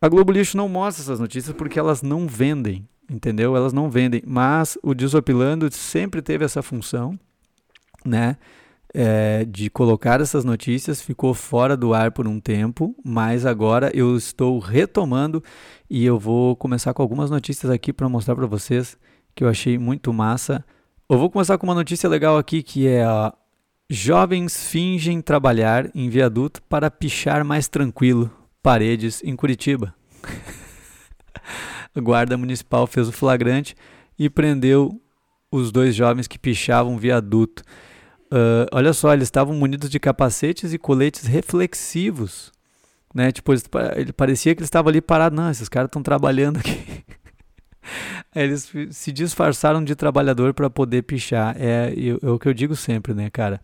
[0.00, 3.54] A Globo Lixo não mostra essas notícias porque elas não vendem, entendeu?
[3.54, 4.22] Elas não vendem.
[4.26, 7.18] Mas o Desopilando sempre teve essa função,
[8.04, 8.36] né?
[8.92, 14.16] É, de colocar essas notícias, ficou fora do ar por um tempo, mas agora eu
[14.16, 15.44] estou retomando
[15.88, 18.98] e eu vou começar com algumas notícias aqui para mostrar para vocês
[19.32, 20.64] que eu achei muito massa.
[21.08, 23.30] Eu vou começar com uma notícia legal aqui que é ó,
[23.88, 28.30] jovens fingem trabalhar em viaduto para pichar mais tranquilo
[28.62, 29.94] paredes em Curitiba.
[31.94, 33.74] A guarda municipal fez o flagrante
[34.18, 35.00] e prendeu
[35.50, 37.64] os dois jovens que pichavam viaduto.
[38.32, 42.52] Uh, olha só, eles estavam munidos de capacetes e coletes reflexivos.
[43.14, 43.32] Né?
[43.32, 43.52] Tipo,
[43.96, 45.36] ele parecia que eles estavam ali parados.
[45.36, 47.04] Não, esses caras estão trabalhando aqui.
[48.34, 51.56] eles se disfarçaram de trabalhador para poder pichar.
[51.58, 53.60] É, é, é, o que eu digo sempre, né, cara?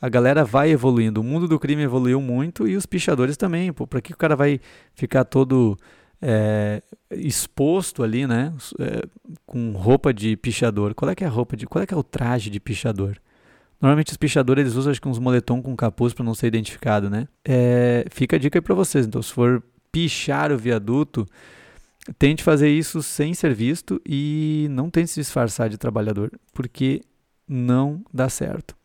[0.00, 1.20] A galera vai evoluindo.
[1.20, 3.72] O mundo do crime evoluiu muito e os pichadores também.
[3.72, 4.60] Pô, pra que o cara vai
[4.94, 5.76] ficar todo
[6.22, 6.80] é,
[7.10, 8.52] exposto ali, né?
[8.78, 9.02] É,
[9.44, 10.94] com roupa de pichador.
[10.94, 11.66] Qual é que é a roupa de.
[11.66, 13.18] Qual é que é o traje de pichador?
[13.80, 17.08] Normalmente os pichadores eles usam acho que uns moletom com capuz para não ser identificado,
[17.08, 17.28] né?
[17.44, 19.06] É, fica a dica aí para vocês.
[19.06, 19.62] Então, se for
[19.92, 21.26] pichar o viaduto,
[22.18, 27.02] tente fazer isso sem ser visto e não tente se disfarçar de trabalhador, porque
[27.46, 28.76] não dá certo.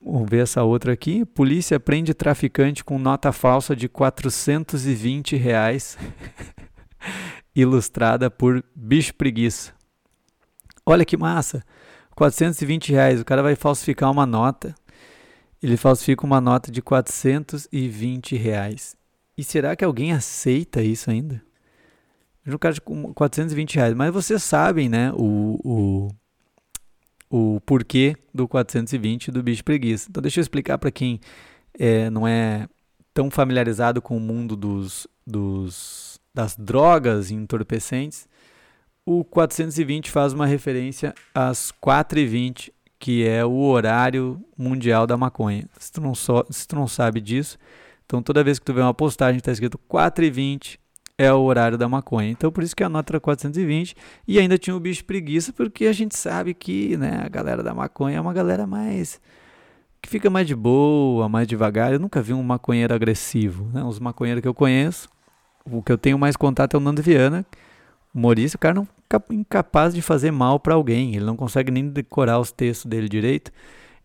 [0.00, 1.24] Vamos ver essa outra aqui.
[1.24, 5.98] Polícia prende traficante com nota falsa de 420 reais,
[7.56, 9.72] ilustrada por bicho preguiça.
[10.84, 11.64] Olha que massa!
[12.16, 13.20] 420 reais.
[13.20, 14.74] O cara vai falsificar uma nota.
[15.62, 18.96] Ele falsifica uma nota de 420 reais.
[19.36, 21.42] E será que alguém aceita isso ainda?
[22.46, 23.94] Um cara de 420 reais.
[23.94, 25.12] Mas vocês sabem, né?
[25.12, 26.08] O,
[27.30, 30.08] o, o porquê do 420 do bicho preguiça.
[30.08, 31.20] Então deixa eu explicar para quem
[31.78, 32.66] é, não é
[33.12, 38.26] tão familiarizado com o mundo dos, dos, das drogas entorpecentes
[39.06, 45.68] o 420 faz uma referência às 4h20, que é o horário mundial da maconha.
[45.78, 47.56] Se tu não, so, se tu não sabe disso,
[48.04, 50.78] então toda vez que tu vê uma postagem está escrito 4h20
[51.16, 52.30] é o horário da maconha.
[52.30, 53.94] Então por isso que a nota era 420
[54.26, 57.72] e ainda tinha o bicho preguiça, porque a gente sabe que né, a galera da
[57.72, 59.20] maconha é uma galera mais
[60.02, 61.92] que fica mais de boa, mais devagar.
[61.92, 63.70] Eu nunca vi um maconheiro agressivo.
[63.72, 63.84] Né?
[63.84, 65.08] Os maconheiros que eu conheço,
[65.64, 67.46] o que eu tenho mais contato é o Nando Viana,
[68.14, 68.95] humorista, o cara não
[69.30, 71.14] incapaz de fazer mal para alguém.
[71.14, 73.50] Ele não consegue nem decorar os textos dele direito.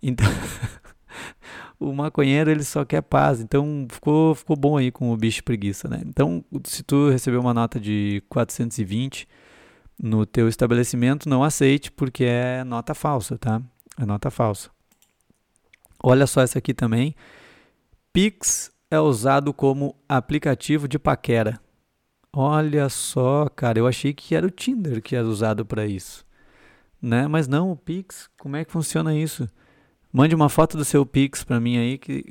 [0.01, 0.27] Então,
[1.79, 3.41] o maconheiro ele só quer paz.
[3.41, 6.01] Então, ficou, ficou bom aí com o bicho preguiça, né?
[6.05, 9.27] Então, se tu recebeu uma nota de 420
[10.01, 13.61] no teu estabelecimento, não aceite porque é nota falsa, tá?
[13.99, 14.69] É nota falsa.
[16.03, 17.15] Olha só essa aqui também.
[18.11, 21.59] Pix é usado como aplicativo de paquera.
[22.33, 26.25] Olha só, cara, eu achei que era o Tinder que era usado para isso.
[27.01, 27.27] Né?
[27.27, 29.49] Mas não, o Pix, como é que funciona isso?
[30.13, 32.25] Mande uma foto do seu Pix para mim aí que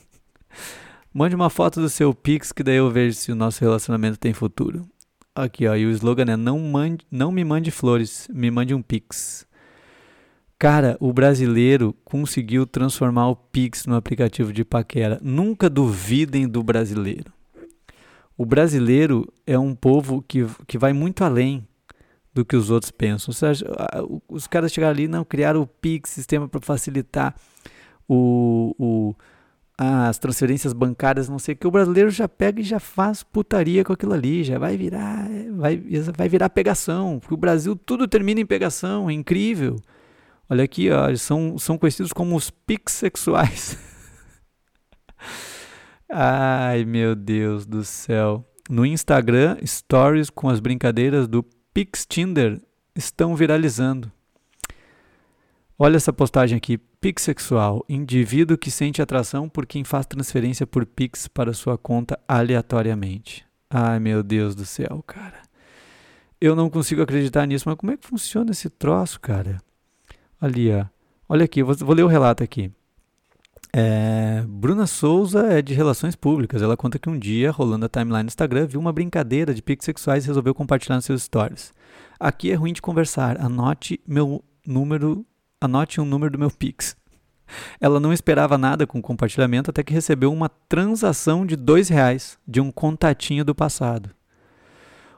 [1.12, 4.34] Mande uma foto do seu Pix que daí eu vejo se o nosso relacionamento tem
[4.34, 4.86] futuro.
[5.34, 8.82] Aqui, ó, e o slogan é não mande, não me mande flores, me mande um
[8.82, 9.46] Pix.
[10.58, 15.18] Cara, o brasileiro conseguiu transformar o Pix no aplicativo de paquera.
[15.22, 17.35] Nunca duvidem do brasileiro.
[18.36, 21.66] O brasileiro é um povo que, que vai muito além
[22.34, 23.32] do que os outros pensam.
[23.32, 23.66] Seja,
[24.28, 27.34] os caras chegaram ali, não, criaram o PIX, sistema para facilitar
[28.06, 29.14] o, o,
[29.78, 31.66] as transferências bancárias, não sei o que.
[31.66, 35.82] O brasileiro já pega e já faz putaria com aquilo ali, já vai virar, vai,
[36.14, 37.18] vai virar pegação.
[37.18, 39.76] Porque o Brasil tudo termina em pegação, é incrível.
[40.48, 43.78] Olha aqui, ó, são, são conhecidos como os PIX sexuais.
[46.08, 48.44] Ai, meu Deus do céu.
[48.70, 51.42] No Instagram, stories com as brincadeiras do
[51.74, 52.60] Pix Tinder
[52.94, 54.10] estão viralizando.
[55.78, 56.78] Olha essa postagem aqui.
[56.78, 57.84] Pix sexual.
[57.88, 63.44] Indivíduo que sente atração por quem faz transferência por Pix para sua conta aleatoriamente.
[63.68, 65.42] Ai, meu Deus do céu, cara.
[66.40, 69.58] Eu não consigo acreditar nisso, mas como é que funciona esse troço, cara?
[70.40, 70.86] Ali, ó.
[71.28, 72.70] Olha aqui, vou, vou ler o relato aqui.
[73.78, 76.62] É, Bruna Souza é de relações públicas.
[76.62, 79.84] Ela conta que um dia, rolando a timeline no Instagram, viu uma brincadeira de piques
[79.84, 81.74] sexuais e resolveu compartilhar nos seus stories.
[82.18, 83.38] Aqui é ruim de conversar.
[83.38, 85.26] Anote meu número,
[85.60, 86.96] anote um número do meu Pix.
[87.78, 92.38] Ela não esperava nada com o compartilhamento até que recebeu uma transação de dois reais
[92.48, 94.08] de um contatinho do passado.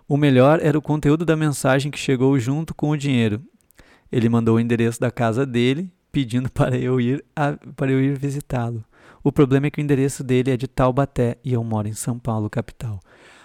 [0.08, 3.40] O melhor era o conteúdo da mensagem que chegou junto com o dinheiro.
[4.10, 8.18] Ele mandou o endereço da casa dele, pedindo para eu ir, a, para eu ir
[8.18, 8.84] visitá-lo.
[9.22, 12.18] O problema é que o endereço dele é de Taubaté e eu moro em São
[12.18, 12.98] Paulo, capital.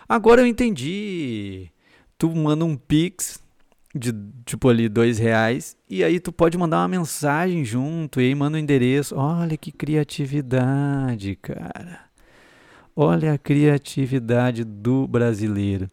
[0.10, 1.70] Agora eu entendi.
[2.18, 3.40] Tu manda um pix
[3.94, 4.12] de
[4.44, 8.58] tipo ali dois reais e aí tu pode mandar uma mensagem junto e aí manda
[8.58, 9.16] o um endereço.
[9.16, 12.00] Olha que criatividade, cara.
[12.96, 15.88] Olha a criatividade do brasileiro.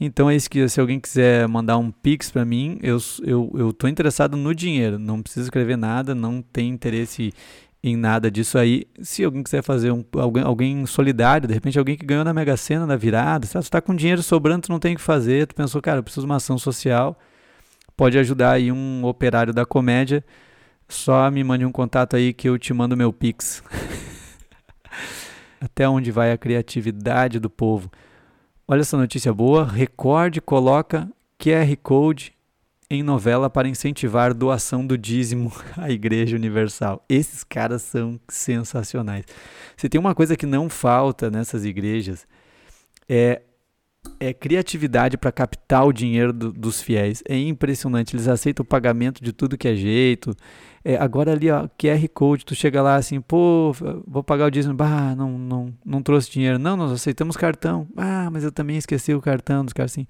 [0.00, 3.72] Então é isso que se alguém quiser mandar um pix para mim, eu eu eu
[3.72, 7.32] tô interessado no dinheiro, não preciso escrever nada, não tem interesse
[7.82, 8.84] em nada disso aí.
[9.02, 12.56] Se alguém quiser fazer um, alguém, alguém solidário, de repente alguém que ganhou na Mega
[12.56, 15.46] Sena na virada, se tu está com dinheiro sobrando, tu não tem o que fazer,
[15.46, 17.18] tu pensou, cara, eu preciso de uma ação social,
[17.96, 20.24] pode ajudar aí um operário da comédia,
[20.88, 23.62] só me mande um contato aí que eu te mando meu Pix.
[25.60, 27.90] Até onde vai a criatividade do povo.
[28.70, 29.64] Olha essa notícia boa.
[29.64, 32.34] Record coloca QR Code
[32.90, 37.02] em novela para incentivar doação do dízimo à Igreja Universal.
[37.08, 39.24] Esses caras são sensacionais.
[39.74, 42.28] Se tem uma coisa que não falta nessas igrejas
[43.08, 43.40] é
[44.20, 47.22] é criatividade para captar o dinheiro do, dos fiéis.
[47.26, 48.14] É impressionante.
[48.14, 50.34] Eles aceitam o pagamento de tudo que é jeito.
[50.84, 53.72] É, agora ali, ó, QR Code, tu chega lá assim, pô,
[54.06, 54.74] vou pagar o dízimo.
[54.74, 56.58] Bah, não, não, não trouxe dinheiro.
[56.58, 57.86] Não, nós aceitamos cartão.
[57.96, 60.06] Ah, mas eu também esqueci o cartão dos caras assim.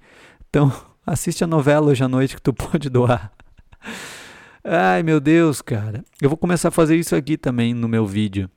[0.49, 0.71] Então,
[1.09, 3.31] Assiste a novela hoje à noite que tu pode doar.
[4.63, 6.05] Ai, meu Deus, cara.
[6.21, 8.47] Eu vou começar a fazer isso aqui também no meu vídeo.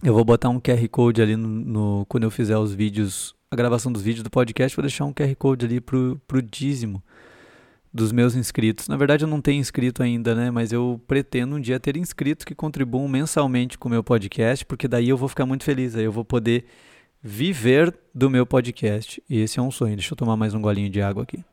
[0.00, 3.56] Eu vou botar um QR Code ali no, no quando eu fizer os vídeos, a
[3.56, 7.02] gravação dos vídeos do podcast, vou deixar um QR Code ali pro, pro dízimo
[7.94, 8.88] dos meus inscritos.
[8.88, 10.50] Na verdade, eu não tenho inscrito ainda, né?
[10.50, 14.88] Mas eu pretendo um dia ter inscritos que contribuam mensalmente com o meu podcast, porque
[14.88, 15.94] daí eu vou ficar muito feliz.
[15.94, 16.64] Aí eu vou poder
[17.22, 19.22] viver do meu podcast.
[19.30, 19.94] E esse é um sonho.
[19.94, 21.44] Deixa eu tomar mais um golinho de água aqui.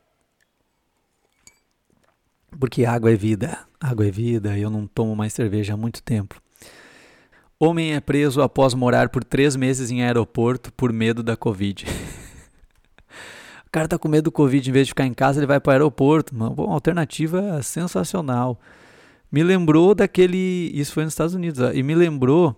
[2.58, 6.42] Porque água é vida, água é vida, eu não tomo mais cerveja há muito tempo.
[7.58, 11.86] Homem é preso após morar por três meses em aeroporto por medo da Covid.
[13.72, 15.70] cara tá com medo do Covid, em vez de ficar em casa, ele vai para
[15.70, 16.34] o aeroporto.
[16.34, 18.60] Uma, uma alternativa sensacional.
[19.30, 20.70] Me lembrou daquele.
[20.74, 22.54] Isso foi nos Estados Unidos, ó, e me lembrou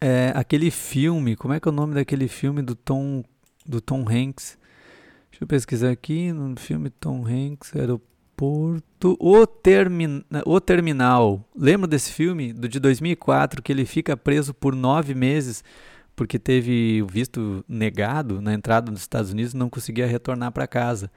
[0.00, 1.36] é, aquele filme.
[1.36, 3.22] Como é que é o nome daquele filme do Tom,
[3.64, 4.58] do Tom Hanks?
[5.30, 8.12] Deixa eu pesquisar aqui no filme Tom Hanks, aeroporto.
[8.42, 9.16] Porto.
[9.20, 11.48] O, termi o Terminal.
[11.54, 15.62] Lembra desse filme do de 2004 que ele fica preso por nove meses
[16.14, 20.66] porque teve o visto negado na entrada dos Estados Unidos e não conseguia retornar para
[20.66, 21.10] casa.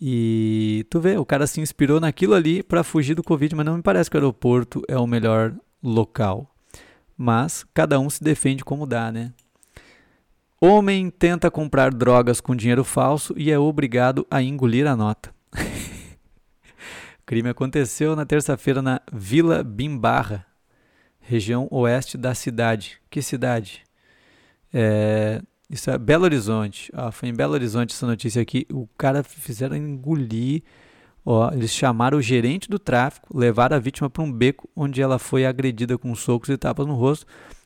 [0.00, 3.76] E tu vê, o cara se inspirou naquilo ali para fugir do Covid, mas não
[3.76, 6.54] me parece que o aeroporto é o melhor local.
[7.16, 9.32] Mas cada um se defende como dá, né?
[10.60, 15.32] Homem tenta comprar drogas com dinheiro falso e é obrigado a engolir a nota.
[17.20, 20.44] O crime aconteceu na terça-feira na Vila Bimbarra,
[21.18, 23.00] região oeste da cidade.
[23.08, 23.82] Que cidade?
[24.76, 26.90] É, isso é Belo Horizonte.
[26.92, 28.66] Ah, foi em Belo Horizonte essa notícia aqui.
[28.72, 30.62] O cara fizeram engolir.
[31.24, 35.18] Ó, eles chamaram o gerente do tráfico, levaram a vítima para um beco onde ela
[35.18, 37.24] foi agredida com socos e tapas no rosto.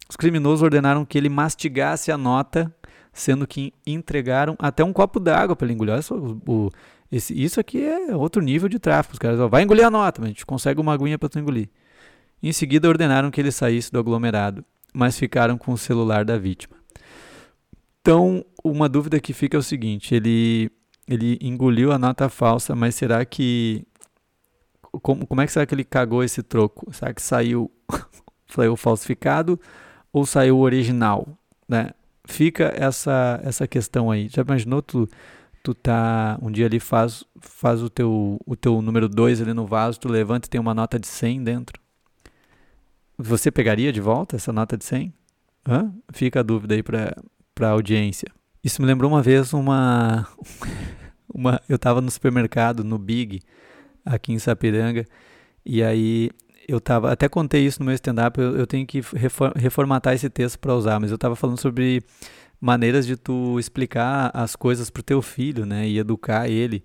[0.09, 2.73] Os criminosos ordenaram que ele mastigasse a nota,
[3.13, 5.93] sendo que entregaram até um copo d'água para ele engolir.
[5.93, 6.71] Olha só, o,
[7.11, 9.15] esse, isso aqui é outro nível de tráfico.
[9.15, 11.41] Os caras, ó, vai engolir a nota, mas a gente consegue uma aguinha para tu
[11.41, 11.69] engolir.
[12.41, 16.78] Em seguida, ordenaram que ele saísse do aglomerado, mas ficaram com o celular da vítima.
[18.01, 20.71] Então, uma dúvida que fica é o seguinte: ele,
[21.07, 23.85] ele engoliu a nota falsa, mas será que.
[25.03, 26.93] Como, como é que será que ele cagou esse troco?
[26.93, 27.71] Será que saiu,
[28.49, 29.61] saiu falsificado
[30.13, 31.29] ou saiu original?
[31.69, 31.91] Né?
[32.25, 34.29] Fica essa, essa questão aí.
[34.29, 35.09] Já imaginou tu
[35.63, 39.67] tu tá um dia ali faz faz o teu o teu número 2 ali no
[39.67, 41.81] vaso, tu levanta e tem uma nota de 100 dentro.
[43.19, 45.13] Você pegaria de volta essa nota de 100?
[45.69, 45.93] Hã?
[46.13, 47.15] Fica a dúvida aí para
[47.59, 48.29] para audiência.
[48.63, 50.29] Isso me lembrou uma vez uma
[51.35, 53.41] uma eu estava no supermercado no Big
[54.05, 55.05] aqui em Sapiranga
[55.67, 56.31] e aí
[56.69, 59.01] eu tava até contei isso no meu stand-up, eu, eu tenho que
[59.57, 62.01] reformatar esse texto para usar, mas eu estava falando sobre
[62.61, 66.83] maneiras de tu explicar as coisas para o teu filho, né, e educar ele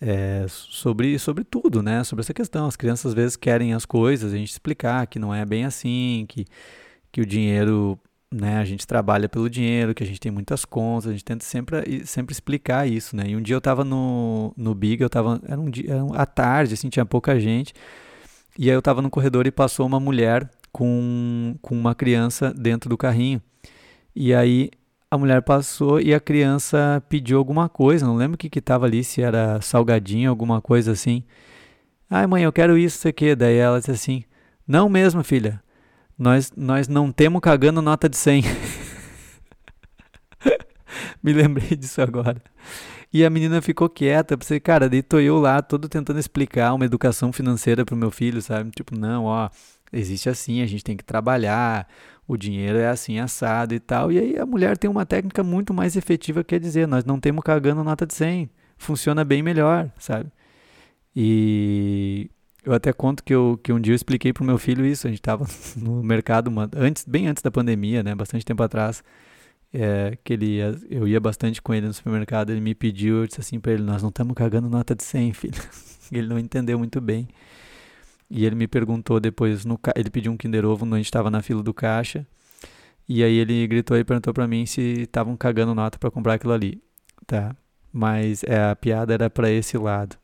[0.00, 2.66] é, sobre, sobre tudo, né, sobre essa questão.
[2.66, 6.26] As crianças às vezes querem as coisas, a gente explicar que não é bem assim,
[6.28, 6.44] que,
[7.12, 7.98] que o dinheiro,
[8.32, 11.44] né, a gente trabalha pelo dinheiro, que a gente tem muitas contas, a gente tenta
[11.44, 13.24] sempre, sempre explicar isso, né.
[13.26, 16.26] E um dia eu estava no, no Big, eu estava, era um dia, era à
[16.26, 17.74] tarde, assim, tinha pouca gente,
[18.58, 22.88] e aí eu estava no corredor e passou uma mulher com, com uma criança dentro
[22.90, 23.40] do carrinho.
[24.14, 24.70] E aí
[25.10, 28.86] a mulher passou e a criança pediu alguma coisa, não lembro o que que tava
[28.86, 31.24] ali, se era salgadinho, alguma coisa assim.
[32.08, 33.34] Ai, mãe, eu quero isso, isso aqui.
[33.34, 34.24] Daí ela disse assim:
[34.66, 35.62] Não mesmo, filha.
[36.20, 38.42] Nós, nós não temos cagando nota de 100.
[41.24, 42.42] Me lembrei disso agora.
[43.10, 44.36] E a menina ficou quieta.
[44.36, 48.70] Pensei, cara, tô eu lá, todo tentando explicar uma educação financeira pro meu filho, sabe?
[48.70, 49.48] Tipo, não, ó,
[49.90, 51.88] existe assim, a gente tem que trabalhar,
[52.28, 54.12] o dinheiro é assim assado e tal.
[54.12, 57.42] E aí a mulher tem uma técnica muito mais efetiva, quer dizer, nós não temos
[57.42, 58.50] cagando nota de 100.
[58.76, 60.30] Funciona bem melhor, sabe?
[61.16, 62.30] E
[62.64, 65.06] eu até conto que, eu, que um dia eu expliquei pro meu filho isso.
[65.06, 65.46] A gente estava
[65.76, 68.14] no mercado, uma, antes, bem antes da pandemia, né?
[68.14, 69.02] Bastante tempo atrás.
[69.72, 72.50] É, que ele ia, eu ia bastante com ele no supermercado.
[72.50, 75.32] Ele me pediu, eu disse assim para ele: Nós não estamos cagando nota de 100,
[75.34, 75.62] filho.
[76.12, 77.28] ele não entendeu muito bem.
[78.28, 81.30] E ele me perguntou depois, no, ele pediu um Kinder Ovo quando a gente estava
[81.30, 82.26] na fila do caixa.
[83.08, 86.52] E aí ele gritou e perguntou para mim se estavam cagando nota para comprar aquilo
[86.52, 86.80] ali.
[87.26, 87.56] Tá.
[87.92, 90.16] Mas é, a piada era para esse lado.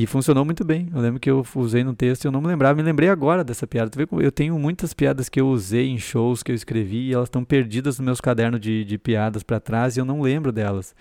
[0.00, 0.88] E funcionou muito bem.
[0.94, 2.76] Eu lembro que eu usei no texto e eu não me lembrava.
[2.76, 3.90] Me lembrei agora dessa piada.
[4.22, 7.42] Eu tenho muitas piadas que eu usei em shows que eu escrevi e elas estão
[7.44, 10.94] perdidas nos meus cadernos de, de piadas para trás e eu não lembro delas.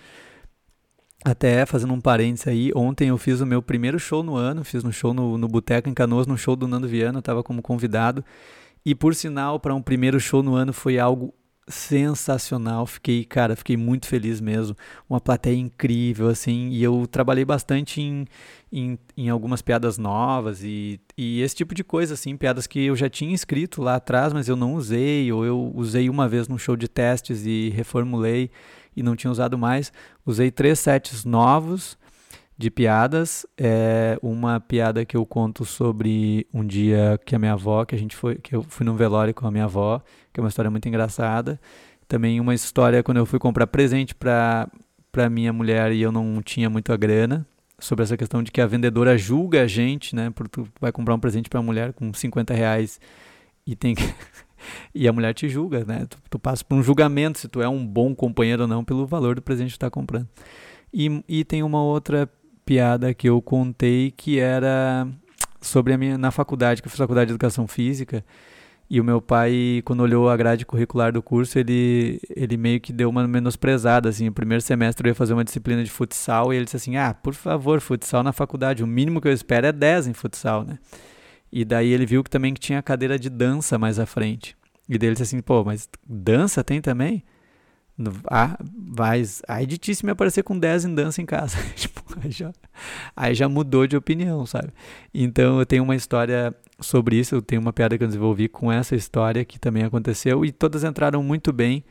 [1.23, 4.83] Até fazendo um parênteses aí, ontem eu fiz o meu primeiro show no ano, fiz
[4.83, 5.47] um show no, no
[5.85, 8.25] em Canoas, no show do Nando Viana, eu estava como convidado.
[8.83, 11.35] E por sinal, para um primeiro show no ano foi algo
[11.67, 12.85] sensacional.
[12.85, 14.75] Fiquei, cara, fiquei muito feliz mesmo.
[15.09, 16.69] Uma plateia incrível, assim.
[16.69, 18.25] E eu trabalhei bastante em,
[18.71, 22.35] em, em, algumas piadas novas e, e esse tipo de coisa, assim.
[22.35, 26.09] Piadas que eu já tinha escrito lá atrás, mas eu não usei, ou eu usei
[26.09, 28.51] uma vez num show de testes e reformulei
[28.95, 29.91] e não tinha usado mais.
[30.25, 31.97] Usei três sets novos
[32.57, 33.45] de piadas.
[33.57, 37.99] É uma piada que eu conto sobre um dia que a minha avó, que a
[37.99, 40.01] gente foi, que eu fui num velório com a minha avó,
[40.33, 41.59] que é uma história muito engraçada.
[42.07, 44.69] Também uma história quando eu fui comprar presente para
[45.11, 47.43] para minha mulher e eu não tinha muita grana,
[47.79, 50.31] sobre essa questão de que a vendedora julga a gente, né?
[50.31, 52.99] Porque tu vai comprar um presente para a mulher com 50 reais
[53.65, 54.03] e tem que
[54.93, 56.05] e a mulher te julga, né?
[56.09, 59.05] Tu, tu, passa por um julgamento se tu é um bom companheiro ou não pelo
[59.05, 60.27] valor do presente que tu está comprando.
[60.93, 62.29] E, e tem uma outra
[62.65, 65.07] piada que eu contei que era
[65.61, 68.25] sobre a minha na faculdade, que eu fiz faculdade de educação física.
[68.89, 72.93] E o meu pai, quando olhou a grade curricular do curso, ele, ele meio que
[72.93, 74.29] deu uma menosprezada, assim.
[74.29, 77.13] O primeiro semestre eu ia fazer uma disciplina de futsal e ele disse assim, ah,
[77.13, 80.79] por favor, futsal na faculdade, o mínimo que eu espero é 10 em futsal, né?
[81.51, 84.55] E daí ele viu que também que tinha cadeira de dança mais à frente.
[84.87, 87.23] E daí ele disse assim, pô, mas dança tem também?
[88.29, 91.57] Ah, vai, aí de ti se me aparecer com 10 em dança em casa.
[91.75, 92.53] tipo, aí, já,
[93.15, 94.69] aí já mudou de opinião, sabe?
[95.13, 98.71] Então eu tenho uma história sobre isso, eu tenho uma piada que eu desenvolvi com
[98.71, 101.83] essa história que também aconteceu e todas entraram muito bem,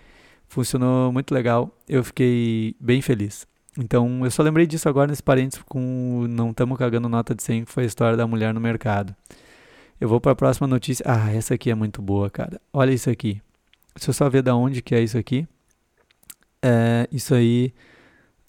[0.48, 3.46] funcionou muito legal, eu fiquei bem feliz.
[3.76, 7.64] Então eu só lembrei disso agora nesse parênteses com Não Tamo Cagando Nota de 100,
[7.64, 9.14] que foi a história da mulher no mercado.
[10.00, 11.04] Eu vou para a próxima notícia.
[11.08, 12.60] Ah, essa aqui é muito boa, cara.
[12.72, 13.40] Olha isso aqui.
[13.94, 15.48] Deixa eu só ver da onde que é isso aqui.
[16.68, 17.72] É, isso aí,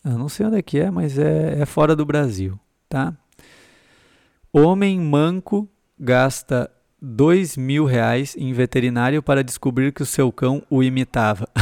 [0.03, 3.13] eu não sei onde é que é, mas é, é fora do Brasil, tá?
[4.51, 10.81] Homem manco gasta dois mil reais em veterinário para descobrir que o seu cão o
[10.81, 11.47] imitava.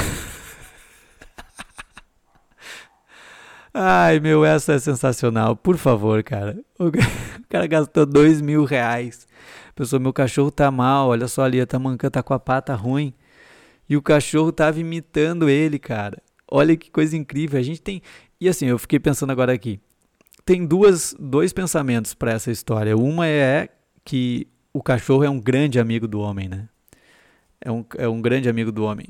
[3.73, 5.57] Ai, meu, essa é sensacional.
[5.57, 6.57] Por favor, cara.
[6.79, 6.89] O
[7.49, 9.27] cara gastou dois mil reais
[9.75, 13.13] Pessoal, meu cachorro tá mal, olha só ali, tá mancando, tá com a pata ruim.
[13.89, 16.23] E o cachorro tava imitando ele, cara.
[16.49, 17.59] Olha que coisa incrível.
[17.59, 18.01] A gente tem.
[18.39, 19.79] E assim, eu fiquei pensando agora aqui.
[20.45, 22.95] Tem duas, dois pensamentos para essa história.
[22.95, 23.69] Uma é
[24.03, 26.69] que o cachorro é um grande amigo do homem, né?
[27.59, 29.07] É um, é um grande amigo do homem.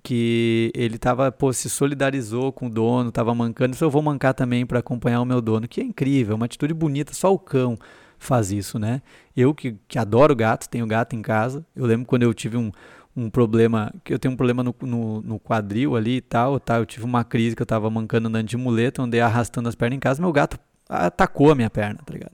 [0.00, 3.74] Que ele tava, pô, se solidarizou com o dono, tava mancando.
[3.74, 6.72] Isso eu vou mancar também para acompanhar o meu dono, que é incrível, uma atitude
[6.72, 7.12] bonita.
[7.12, 7.76] Só o cão
[8.18, 9.02] faz isso, né?
[9.36, 11.66] Eu que, que adoro gato, tenho gato em casa.
[11.74, 12.70] Eu lembro quando eu tive um,
[13.18, 16.76] um problema, que eu tenho um problema no, no, no, quadril ali e tal, tá?
[16.76, 19.96] Eu tive uma crise que eu tava mancando andando de muleta, andei arrastando as pernas
[19.96, 22.32] em casa, meu gato atacou a minha perna, tá ligado?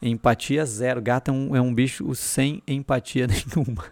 [0.00, 1.00] Empatia zero.
[1.02, 3.84] Gato é um, é um bicho sem empatia nenhuma.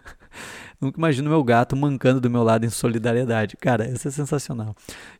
[0.81, 3.55] Nunca imagino meu gato mancando do meu lado em solidariedade.
[3.57, 4.75] Cara, isso é sensacional.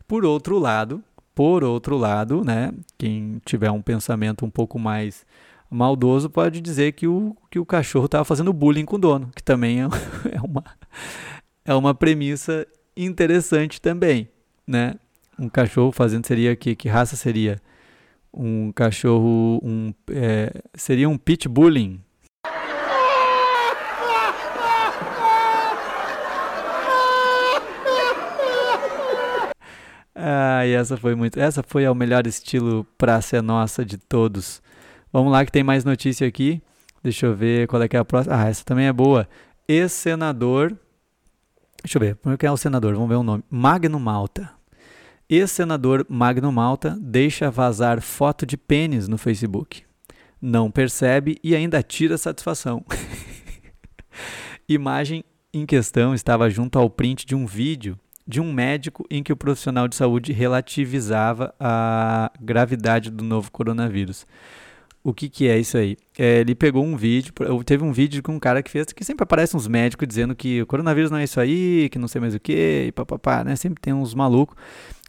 [0.08, 1.04] Por outro lado,
[1.34, 5.26] por outro lado, né, quem tiver um pensamento um pouco mais
[5.70, 9.44] maldoso pode dizer que o, que o cachorro estava fazendo bullying com o dono, que
[9.44, 9.86] também é,
[10.32, 10.64] é, uma,
[11.66, 14.30] é uma premissa interessante também,
[14.66, 14.96] né?
[15.38, 17.62] Um cachorro fazendo seria que que raça seria?
[18.34, 22.00] Um cachorro um é, seria um pit bullying,
[30.16, 31.40] Ai, essa foi muito.
[31.40, 34.62] Essa foi o melhor estilo pra ser nossa de todos.
[35.16, 36.62] Vamos lá que tem mais notícia aqui.
[37.02, 38.36] Deixa eu ver qual é que é a próxima.
[38.36, 39.26] Ah, essa também é boa.
[39.66, 40.78] Ex-senador.
[41.82, 42.18] Deixa eu ver.
[42.38, 42.94] Quem é o senador?
[42.96, 43.42] Vamos ver o nome.
[43.50, 44.52] Magno Malta.
[45.30, 49.84] Ex-senador Magno Malta deixa vazar foto de pênis no Facebook.
[50.42, 52.84] Não percebe e ainda tira satisfação.
[54.68, 57.98] Imagem em questão estava junto ao print de um vídeo
[58.28, 64.26] de um médico em que o profissional de saúde relativizava a gravidade do novo coronavírus.
[65.06, 65.98] O que, que é isso aí?
[66.18, 67.32] É, ele pegou um vídeo,
[67.64, 70.64] teve um vídeo com um cara que fez, que sempre aparece uns médicos dizendo que
[70.64, 73.56] o coronavírus não é isso aí, que não sei mais o que, e papapá, né?
[73.56, 74.58] Sempre tem uns malucos.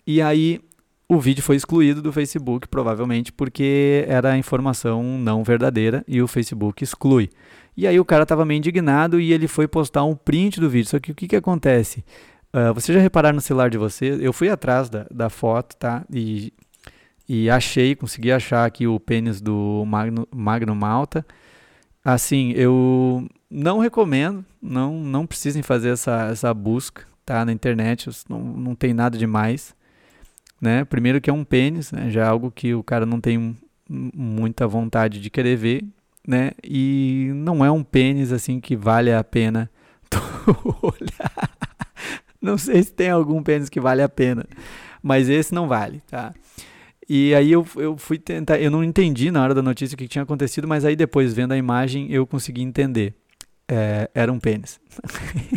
[0.07, 0.61] E aí
[1.09, 6.84] o vídeo foi excluído do Facebook, provavelmente porque era informação não verdadeira e o Facebook
[6.84, 7.30] exclui.
[7.74, 10.90] E aí o cara estava meio indignado e ele foi postar um print do vídeo.
[10.90, 12.05] Só que o que, que acontece?
[12.55, 14.20] Uh, vocês já repararam no celular de vocês?
[14.20, 16.05] Eu fui atrás da, da foto, tá?
[16.12, 16.53] E,
[17.29, 21.27] e achei, consegui achar aqui o pênis do Magno, Magno Malta.
[22.05, 27.45] Assim, eu não recomendo, não, não precisem fazer essa, essa busca, tá?
[27.45, 29.74] Na internet, não, não tem nada demais.
[30.61, 30.85] Né?
[30.85, 32.11] Primeiro que é um pênis, né?
[32.11, 33.57] já é algo que o cara não tem
[33.89, 35.85] muita vontade de querer ver,
[36.27, 36.53] né?
[36.64, 39.70] E não é um pênis assim que vale a pena
[40.83, 41.51] olhar.
[42.41, 44.47] Não sei se tem algum pênis que vale a pena,
[45.03, 46.33] mas esse não vale, tá?
[47.09, 50.09] E aí eu, eu fui tentar, eu não entendi na hora da notícia o que
[50.09, 53.14] tinha acontecido, mas aí depois vendo a imagem eu consegui entender.
[53.68, 54.80] É, era um pênis.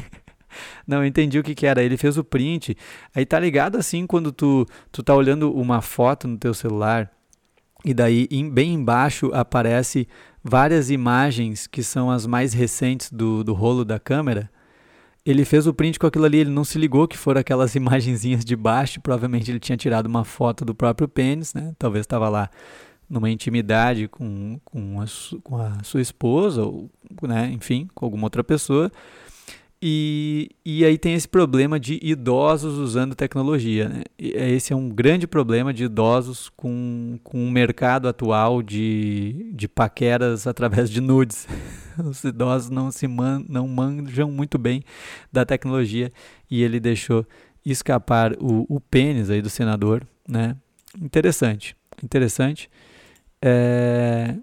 [0.86, 1.82] não, eu entendi o que, que era.
[1.84, 2.76] Ele fez o print.
[3.16, 7.12] Aí tá ligado assim quando tu, tu tá olhando uma foto no teu celular
[7.84, 10.08] e daí em, bem embaixo aparece
[10.44, 14.50] várias imagens que são as mais recentes do, do rolo da câmera.
[15.26, 18.44] Ele fez o print com aquilo ali, ele não se ligou que foram aquelas imagenzinhas
[18.44, 19.02] de baixo.
[19.02, 21.74] Provavelmente ele tinha tirado uma foto do próprio pênis, né?
[21.78, 22.50] Talvez estava lá
[23.10, 25.06] numa intimidade com, com, a,
[25.44, 26.90] com a sua esposa, ou,
[27.24, 27.50] né?
[27.52, 28.92] enfim, com alguma outra pessoa.
[29.82, 33.88] E, e aí tem esse problema de idosos usando tecnologia.
[33.88, 34.04] Né?
[34.20, 39.70] É, esse é um grande problema de idosos com, com o mercado atual de, de
[39.70, 41.48] paqueras através de nudes.
[41.98, 44.84] Os idosos não se man, não manjam muito bem
[45.32, 46.12] da tecnologia
[46.52, 47.26] e ele deixou
[47.66, 50.06] escapar o, o pênis aí do senador.
[50.28, 50.58] Né?
[51.02, 52.70] Interessante, interessante.
[53.42, 54.36] É,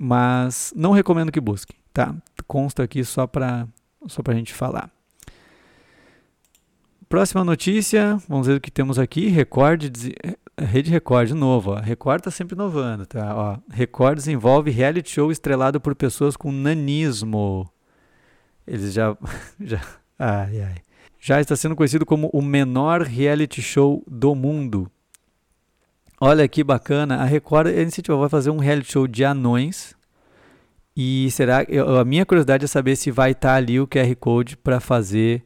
[0.00, 1.74] mas não recomendo que busque.
[1.92, 2.14] Tá?
[2.46, 3.66] Consta aqui só para
[4.08, 4.90] só para a gente falar.
[7.08, 9.28] Próxima notícia, vamos ver o que temos aqui.
[9.28, 9.82] Record,
[10.22, 11.70] eh, Rede Record, novo.
[11.70, 11.76] Ó.
[11.76, 13.06] Record está sempre inovando.
[13.06, 13.34] Tá?
[13.34, 17.66] Ó, Record desenvolve reality show estrelado por pessoas com nanismo.
[18.66, 19.16] Eles já,
[19.58, 19.80] já,
[20.18, 20.74] ai, ai.
[21.18, 24.90] já está sendo conhecido como o menor reality show do mundo.
[26.20, 27.22] Olha que bacana.
[27.22, 29.96] A Record a iniciativa vai fazer um reality show de anões
[31.00, 31.64] e será
[32.00, 35.44] a minha curiosidade é saber se vai estar tá ali o QR Code para fazer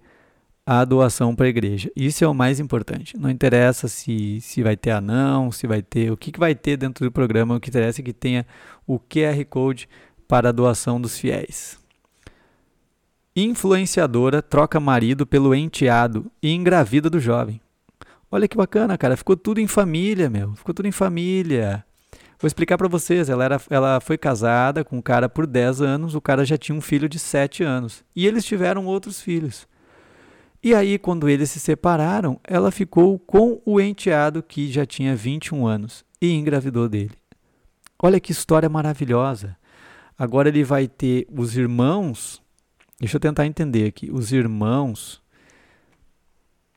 [0.65, 1.93] a doação para a igreja.
[1.95, 3.19] Isso é o mais importante.
[3.19, 6.79] Não interessa se, se vai ter anão, se vai ter o que, que vai ter
[6.79, 7.55] dentro do programa.
[7.55, 8.47] O que interessa é que tenha
[8.87, 9.91] o QR Code
[10.27, 11.79] para a doação dos fiéis.
[13.37, 17.61] Influenciadora troca marido pelo enteado e engravida do jovem.
[18.31, 19.19] Olha que bacana, cara.
[19.19, 20.55] Ficou tudo em família, meu.
[20.55, 21.85] Ficou tudo em família.
[22.43, 23.29] Vou explicar para vocês.
[23.29, 26.77] Ela, era, ela foi casada com um cara por 10 anos, o cara já tinha
[26.77, 28.05] um filho de 7 anos.
[28.17, 29.69] E eles tiveram outros filhos.
[30.61, 35.65] E aí, quando eles se separaram, ela ficou com o enteado que já tinha 21
[35.65, 37.13] anos e engravidou dele.
[38.03, 39.57] Olha que história maravilhosa.
[40.19, 42.43] Agora ele vai ter os irmãos.
[42.99, 44.11] Deixa eu tentar entender aqui.
[44.11, 45.23] Os irmãos.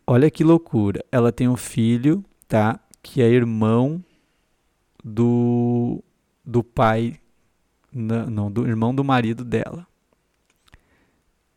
[0.06, 1.04] Olha que loucura.
[1.12, 2.80] Ela tem um filho, tá?
[3.02, 4.04] Que é irmão
[5.06, 6.04] do,
[6.44, 7.20] do pai,
[7.94, 9.86] não, do irmão do marido dela.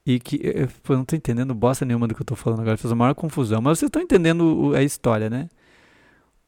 [0.05, 2.92] E que eu não estou entendendo bosta nenhuma do que eu estou falando agora, fez
[2.92, 3.62] a maior confusão.
[3.62, 5.49] Mas vocês estão entendendo a história, né?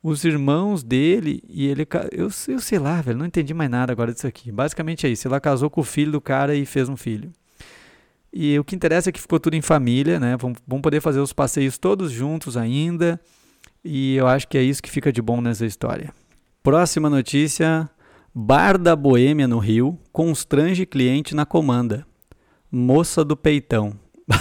[0.02, 1.86] Os irmãos dele e ele.
[2.10, 4.50] Eu, eu sei lá, velho, não entendi mais nada agora disso aqui.
[4.50, 5.28] Basicamente é isso.
[5.28, 7.30] Ela casou com o filho do cara e fez um filho.
[8.32, 10.36] E o que interessa é que ficou tudo em família, né?
[10.38, 13.20] Vamos poder fazer os passeios todos juntos ainda.
[13.84, 16.14] E eu acho que é isso que fica de bom nessa história.
[16.62, 17.88] Próxima notícia:
[18.34, 22.06] Bar da Boêmia no Rio constrange cliente na comanda.
[22.70, 23.94] Moça do peitão.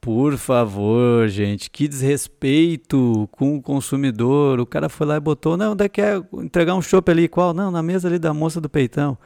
[0.00, 4.60] Por favor, gente, que desrespeito com o consumidor.
[4.60, 7.54] O cara foi lá e botou, não, daqui é entregar um chopp ali, qual?
[7.54, 9.16] Não, na mesa ali da moça do peitão.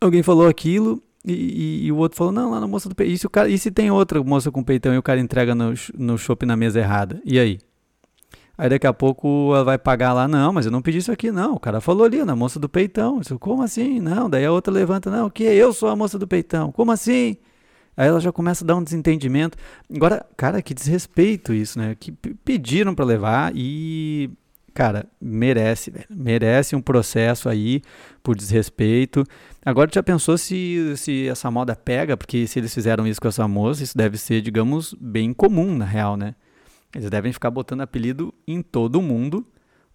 [0.00, 3.14] Alguém falou aquilo e, e, e o outro falou, não, lá na moça do peitão.
[3.14, 5.74] E se, cara, e se tem outra moça com peitão e o cara entrega no,
[5.98, 7.20] no chopp na mesa errada?
[7.24, 7.58] E aí?
[8.58, 11.30] Aí daqui a pouco ela vai pagar lá, não, mas eu não pedi isso aqui,
[11.30, 11.54] não.
[11.54, 13.20] O cara falou ali, na moça do peitão.
[13.20, 14.00] Disse, como assim?
[14.00, 15.44] Não, daí a outra levanta, não, o que?
[15.44, 16.72] Eu sou a moça do peitão.
[16.72, 17.36] Como assim?
[17.96, 19.56] Aí ela já começa a dar um desentendimento.
[19.94, 21.96] Agora, cara, que desrespeito isso, né?
[21.98, 24.28] Que pediram para levar e
[24.74, 26.06] cara, merece, velho.
[26.10, 27.82] Merece um processo aí
[28.22, 29.24] por desrespeito.
[29.64, 32.16] Agora, já pensou se, se essa moda pega?
[32.16, 35.84] Porque se eles fizeram isso com essa moça, isso deve ser, digamos, bem comum, na
[35.84, 36.34] real, né?
[36.94, 39.46] Eles devem ficar botando apelido em todo mundo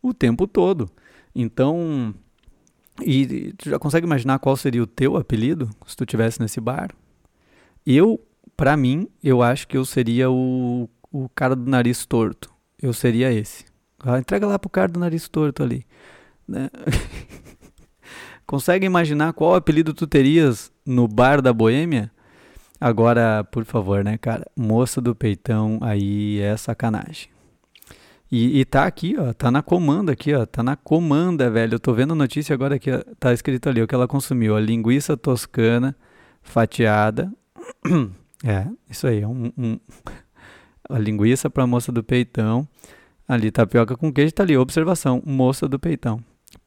[0.01, 0.89] o tempo todo.
[1.33, 2.13] Então,
[3.01, 6.91] e tu já consegue imaginar qual seria o teu apelido se tu tivesse nesse bar?
[7.85, 8.19] Eu,
[8.55, 12.53] para mim, eu acho que eu seria o, o cara do nariz torto.
[12.81, 13.65] Eu seria esse.
[13.99, 15.85] Ah, entrega lá pro cara do nariz torto ali.
[16.47, 16.69] Né?
[18.45, 22.11] consegue imaginar qual apelido tu terias no bar da Boêmia?
[22.83, 24.45] Agora, por favor, né, cara?
[24.57, 27.29] Moça do peitão aí é sacanagem.
[28.29, 31.75] E, e tá aqui, ó, tá na comanda aqui, ó, tá na comanda, velho.
[31.75, 34.59] Eu tô vendo a notícia agora que tá escrito ali o que ela consumiu, a
[34.59, 35.95] linguiça toscana
[36.41, 37.31] fatiada.
[38.45, 39.79] É, isso aí, é um, um
[40.89, 42.67] a linguiça pra moça do peitão.
[43.25, 46.19] Ali tapioca com queijo, tá ali, observação, moça do peitão.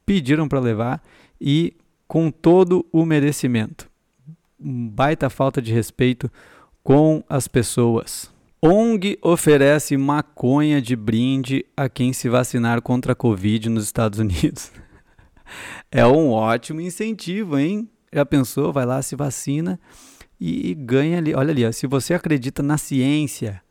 [0.06, 1.02] Pediram para levar
[1.38, 1.76] e
[2.08, 3.90] com todo o merecimento
[4.58, 6.30] baita falta de respeito
[6.82, 8.34] com as pessoas.
[8.62, 14.72] ONG oferece maconha de brinde a quem se vacinar contra a Covid nos Estados Unidos.
[15.90, 17.88] é um ótimo incentivo, hein?
[18.12, 18.72] Já pensou?
[18.72, 19.78] Vai lá, se vacina
[20.40, 21.34] e ganha ali.
[21.34, 23.62] Olha ali, ó, se você acredita na ciência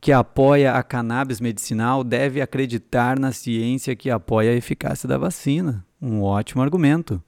[0.00, 5.84] que apoia a cannabis medicinal, deve acreditar na ciência que apoia a eficácia da vacina.
[6.00, 7.22] Um ótimo argumento.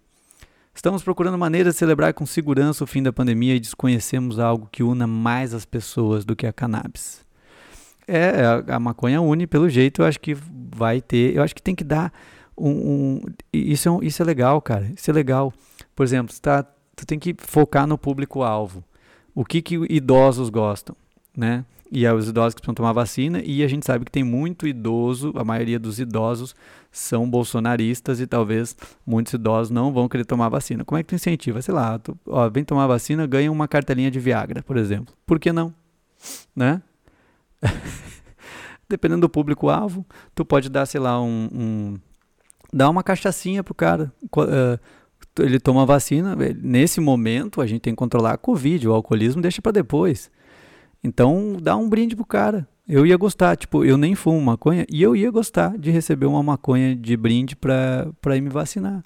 [0.77, 4.83] Estamos procurando maneiras de celebrar com segurança o fim da pandemia e desconhecemos algo que
[4.83, 7.25] una mais as pessoas do que a cannabis.
[8.07, 11.35] É, a, maconha une, pelo jeito, eu acho que vai ter.
[11.35, 12.13] Eu acho que tem que dar
[12.57, 12.71] um.
[12.71, 13.21] um
[13.51, 14.93] isso, é isso é legal, cara.
[14.95, 15.51] Isso é legal.
[15.95, 16.63] Por exemplo, tá,
[16.95, 18.85] tu tem que focar no público-alvo.
[19.35, 20.95] O que, que idosos gostam,
[21.35, 21.65] né?
[21.91, 24.67] E é os idosos que precisam tomar vacina, e a gente sabe que tem muito
[24.67, 26.55] idoso, a maioria dos idosos
[26.91, 28.77] são bolsonaristas e talvez
[29.07, 30.85] muitos idosos não vão querer tomar vacina.
[30.85, 31.61] Como é que tu incentiva?
[31.61, 35.15] Sei lá, tu, ó, vem tomar vacina, ganha uma cartelinha de Viagra, por exemplo.
[35.27, 35.75] Por que não?
[36.55, 36.81] Né?
[38.89, 41.99] Dependendo do público-alvo, tu pode dar, sei lá, um, um
[42.73, 44.13] dar uma cachaçinha pro cara.
[44.25, 44.79] Uh,
[45.39, 49.61] ele toma vacina, nesse momento a gente tem que controlar a Covid, o alcoolismo deixa
[49.61, 50.31] para depois.
[51.07, 52.69] Então, dá um brinde pro cara.
[52.89, 56.43] Eu ia gostar, tipo, eu nem fumo maconha e eu ia gostar de receber uma
[56.43, 59.05] maconha de brinde pra, pra ir me vacinar.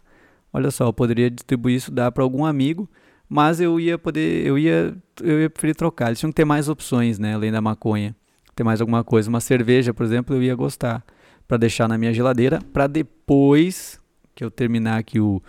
[0.51, 2.89] Olha só, eu poderia distribuir isso, dar para algum amigo,
[3.29, 6.09] mas eu ia poder, eu ia, eu ia preferir trocar.
[6.09, 8.17] Eles tinham que ter mais opções, né, além da maconha.
[8.55, 11.05] Ter mais alguma coisa, uma cerveja, por exemplo, eu ia gostar
[11.47, 14.01] para deixar na minha geladeira para depois
[14.35, 15.43] que eu terminar aqui o,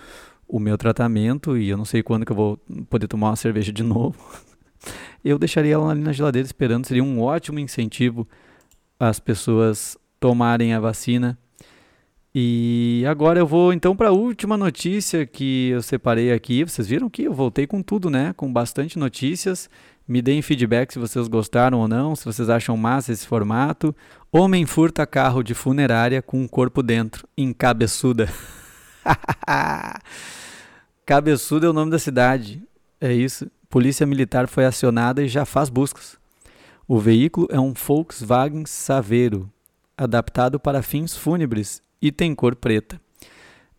[0.48, 3.72] o meu tratamento e eu não sei quando que eu vou poder tomar uma cerveja
[3.72, 4.18] de novo.
[5.24, 6.86] Eu deixaria ela ali na geladeira esperando.
[6.86, 8.28] Seria um ótimo incentivo
[9.00, 11.38] as pessoas tomarem a vacina.
[12.34, 16.64] E agora eu vou então para a última notícia que eu separei aqui.
[16.64, 18.34] Vocês viram que eu voltei com tudo, né?
[18.34, 19.70] Com bastante notícias.
[20.08, 23.94] Me deem feedback se vocês gostaram ou não, se vocês acham massa esse formato.
[24.32, 28.30] Homem furta carro de funerária com um corpo dentro, em Cabeçuda.
[31.06, 32.64] Cabeçuda é o nome da cidade.
[33.00, 33.50] É isso.
[33.72, 36.20] Polícia Militar foi acionada e já faz buscas.
[36.86, 39.50] O veículo é um Volkswagen Saveiro,
[39.98, 43.00] adaptado para fins fúnebres e tem cor preta.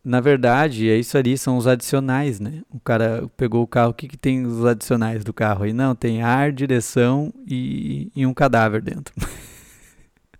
[0.02, 2.62] Na verdade, é isso ali, são os adicionais, né?
[2.70, 5.74] O cara pegou o carro, o que, que tem os adicionais do carro aí?
[5.74, 9.14] Não, tem ar, direção e, e um cadáver dentro.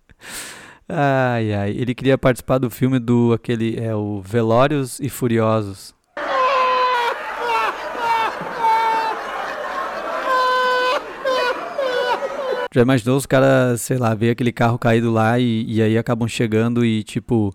[0.89, 1.71] ai, ai.
[1.73, 5.95] Ele queria participar do filme do aquele, é o Velórios e Furiosos.
[12.75, 16.27] Já imaginou os caras, sei lá, ver aquele carro caído lá e, e aí acabam
[16.27, 17.55] chegando e tipo.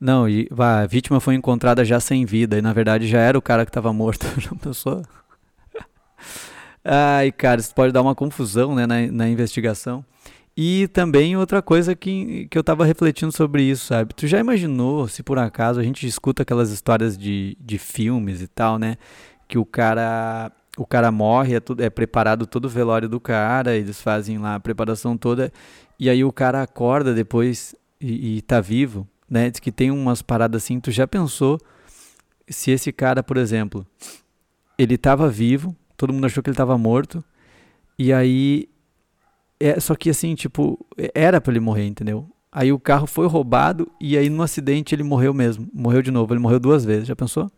[0.00, 3.42] Não, e, a vítima foi encontrada já sem vida e na verdade já era o
[3.42, 4.26] cara que estava morto.
[4.60, 5.02] Pensou?
[6.84, 10.04] Ai, cara, isso pode dar uma confusão né, na, na investigação.
[10.56, 14.12] E também outra coisa que, que eu estava refletindo sobre isso, sabe?
[14.12, 18.48] Tu já imaginou se por acaso a gente escuta aquelas histórias de, de filmes e
[18.48, 18.96] tal, né?
[19.48, 23.76] Que o cara o cara morre, é, tudo, é preparado todo o velório do cara,
[23.76, 25.52] eles fazem lá a preparação toda,
[25.98, 29.50] e aí o cara acorda depois e, e tá vivo, né?
[29.50, 31.60] Diz que tem umas paradas assim, tu já pensou
[32.48, 33.86] se esse cara, por exemplo,
[34.78, 37.24] ele tava vivo, todo mundo achou que ele tava morto,
[37.98, 38.68] e aí.
[39.60, 42.28] É, só que assim, tipo, era para ele morrer, entendeu?
[42.50, 45.68] Aí o carro foi roubado e aí no acidente ele morreu mesmo.
[45.72, 47.50] Morreu de novo, ele morreu duas vezes, já pensou?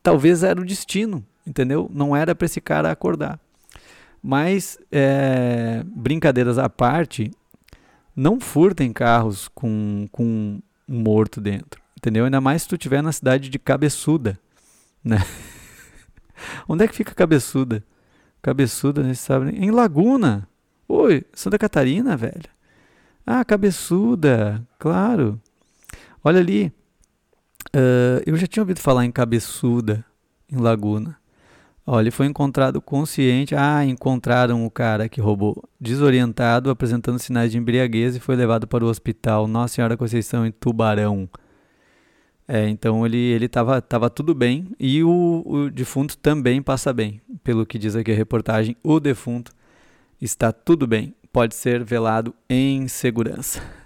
[0.00, 1.90] Talvez era o destino, entendeu?
[1.92, 3.38] Não era para esse cara acordar.
[4.22, 7.30] Mas, é, brincadeiras à parte,
[8.14, 12.24] não furtem carros com, com um morto dentro, entendeu?
[12.24, 14.38] Ainda mais se tu estiver na cidade de Cabeçuda,
[15.02, 15.18] né?
[16.68, 17.82] Onde é que fica Cabeçuda?
[18.40, 19.14] Cabeçuda, né?
[19.14, 19.50] Sabe?
[19.50, 20.48] Em Laguna.
[20.86, 22.48] Oi, Santa Catarina, velho.
[23.26, 25.40] Ah, Cabeçuda, claro.
[26.22, 26.72] Olha ali.
[27.74, 30.04] Uh, eu já tinha ouvido falar em Cabeçuda,
[30.50, 31.19] em Laguna.
[31.92, 33.52] Olha, ele foi encontrado consciente.
[33.56, 35.68] Ah, encontraram o cara que roubou.
[35.80, 40.52] Desorientado, apresentando sinais de embriaguez e foi levado para o hospital Nossa Senhora Conceição em
[40.52, 41.28] Tubarão.
[42.46, 47.20] É, então ele ele tava, tava tudo bem e o, o defunto também passa bem.
[47.42, 49.50] Pelo que diz aqui a reportagem, o defunto
[50.20, 51.12] está tudo bem.
[51.32, 53.79] Pode ser velado em segurança.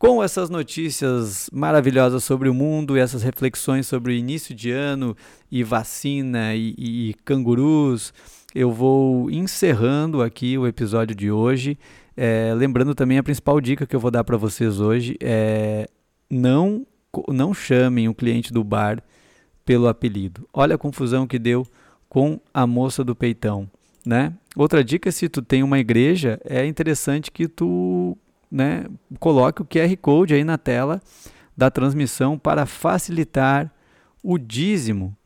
[0.00, 5.14] Com essas notícias maravilhosas sobre o mundo e essas reflexões sobre o início de ano
[5.52, 8.14] e vacina e, e, e cangurus,
[8.54, 11.78] eu vou encerrando aqui o episódio de hoje.
[12.16, 15.86] É, lembrando também a principal dica que eu vou dar para vocês hoje é
[16.30, 16.86] não
[17.28, 19.04] não chamem o cliente do bar
[19.66, 20.48] pelo apelido.
[20.50, 21.66] Olha a confusão que deu
[22.08, 23.70] com a moça do peitão,
[24.06, 24.32] né?
[24.56, 28.16] Outra dica, se tu tem uma igreja, é interessante que tu
[28.50, 28.86] né,
[29.18, 31.00] coloque o QR Code aí na tela
[31.56, 33.72] da transmissão para facilitar
[34.22, 35.16] o dízimo.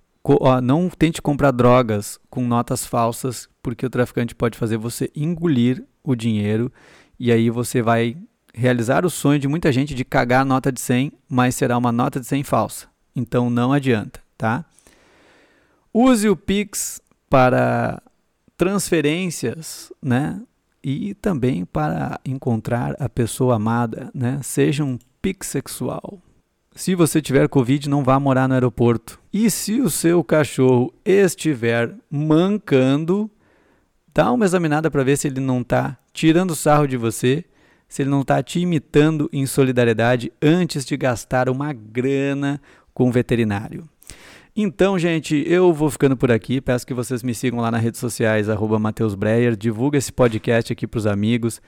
[0.62, 6.14] Não tente comprar drogas com notas falsas, porque o traficante pode fazer você engolir o
[6.14, 6.72] dinheiro
[7.18, 8.16] e aí você vai
[8.54, 11.92] realizar o sonho de muita gente de cagar a nota de 100, mas será uma
[11.92, 12.86] nota de 100 falsa.
[13.14, 14.64] Então não adianta, tá?
[15.92, 18.02] Use o Pix para
[18.56, 20.40] transferências, né?
[20.84, 24.38] E também para encontrar a pessoa amada, né?
[24.42, 26.20] Seja um pixexual.
[26.76, 29.18] Se você tiver Covid, não vá morar no aeroporto.
[29.32, 33.30] E se o seu cachorro estiver mancando,
[34.12, 37.44] dá uma examinada para ver se ele não está tirando sarro de você,
[37.88, 42.60] se ele não está te imitando em solidariedade antes de gastar uma grana
[42.92, 43.88] com o veterinário.
[44.56, 46.60] Então, gente, eu vou ficando por aqui.
[46.60, 48.46] Peço que vocês me sigam lá nas redes sociais,
[48.80, 49.56] Matheus Breyer.
[49.56, 51.60] Divulga esse podcast aqui para os amigos.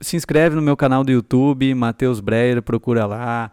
[0.00, 3.52] Se inscreve no meu canal do YouTube, Matheus Breyer, procura lá.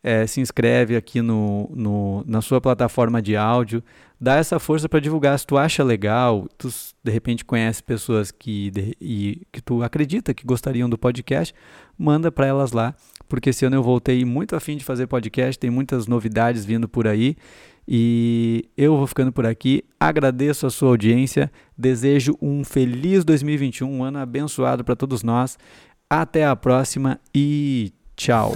[0.00, 3.82] É, se inscreve aqui no, no, na sua plataforma de áudio.
[4.18, 5.36] Dá essa força para divulgar.
[5.36, 6.68] Se tu acha legal, tu
[7.02, 11.52] de repente conhece pessoas que, de, e, que tu acredita que gostariam do podcast,
[11.98, 12.94] manda para elas lá.
[13.28, 17.08] Porque esse ano eu voltei muito afim de fazer podcast, tem muitas novidades vindo por
[17.08, 17.36] aí.
[17.92, 19.82] E eu vou ficando por aqui.
[19.98, 21.50] Agradeço a sua audiência.
[21.76, 25.58] Desejo um feliz 2021, um ano abençoado para todos nós.
[26.08, 28.54] Até a próxima e tchau.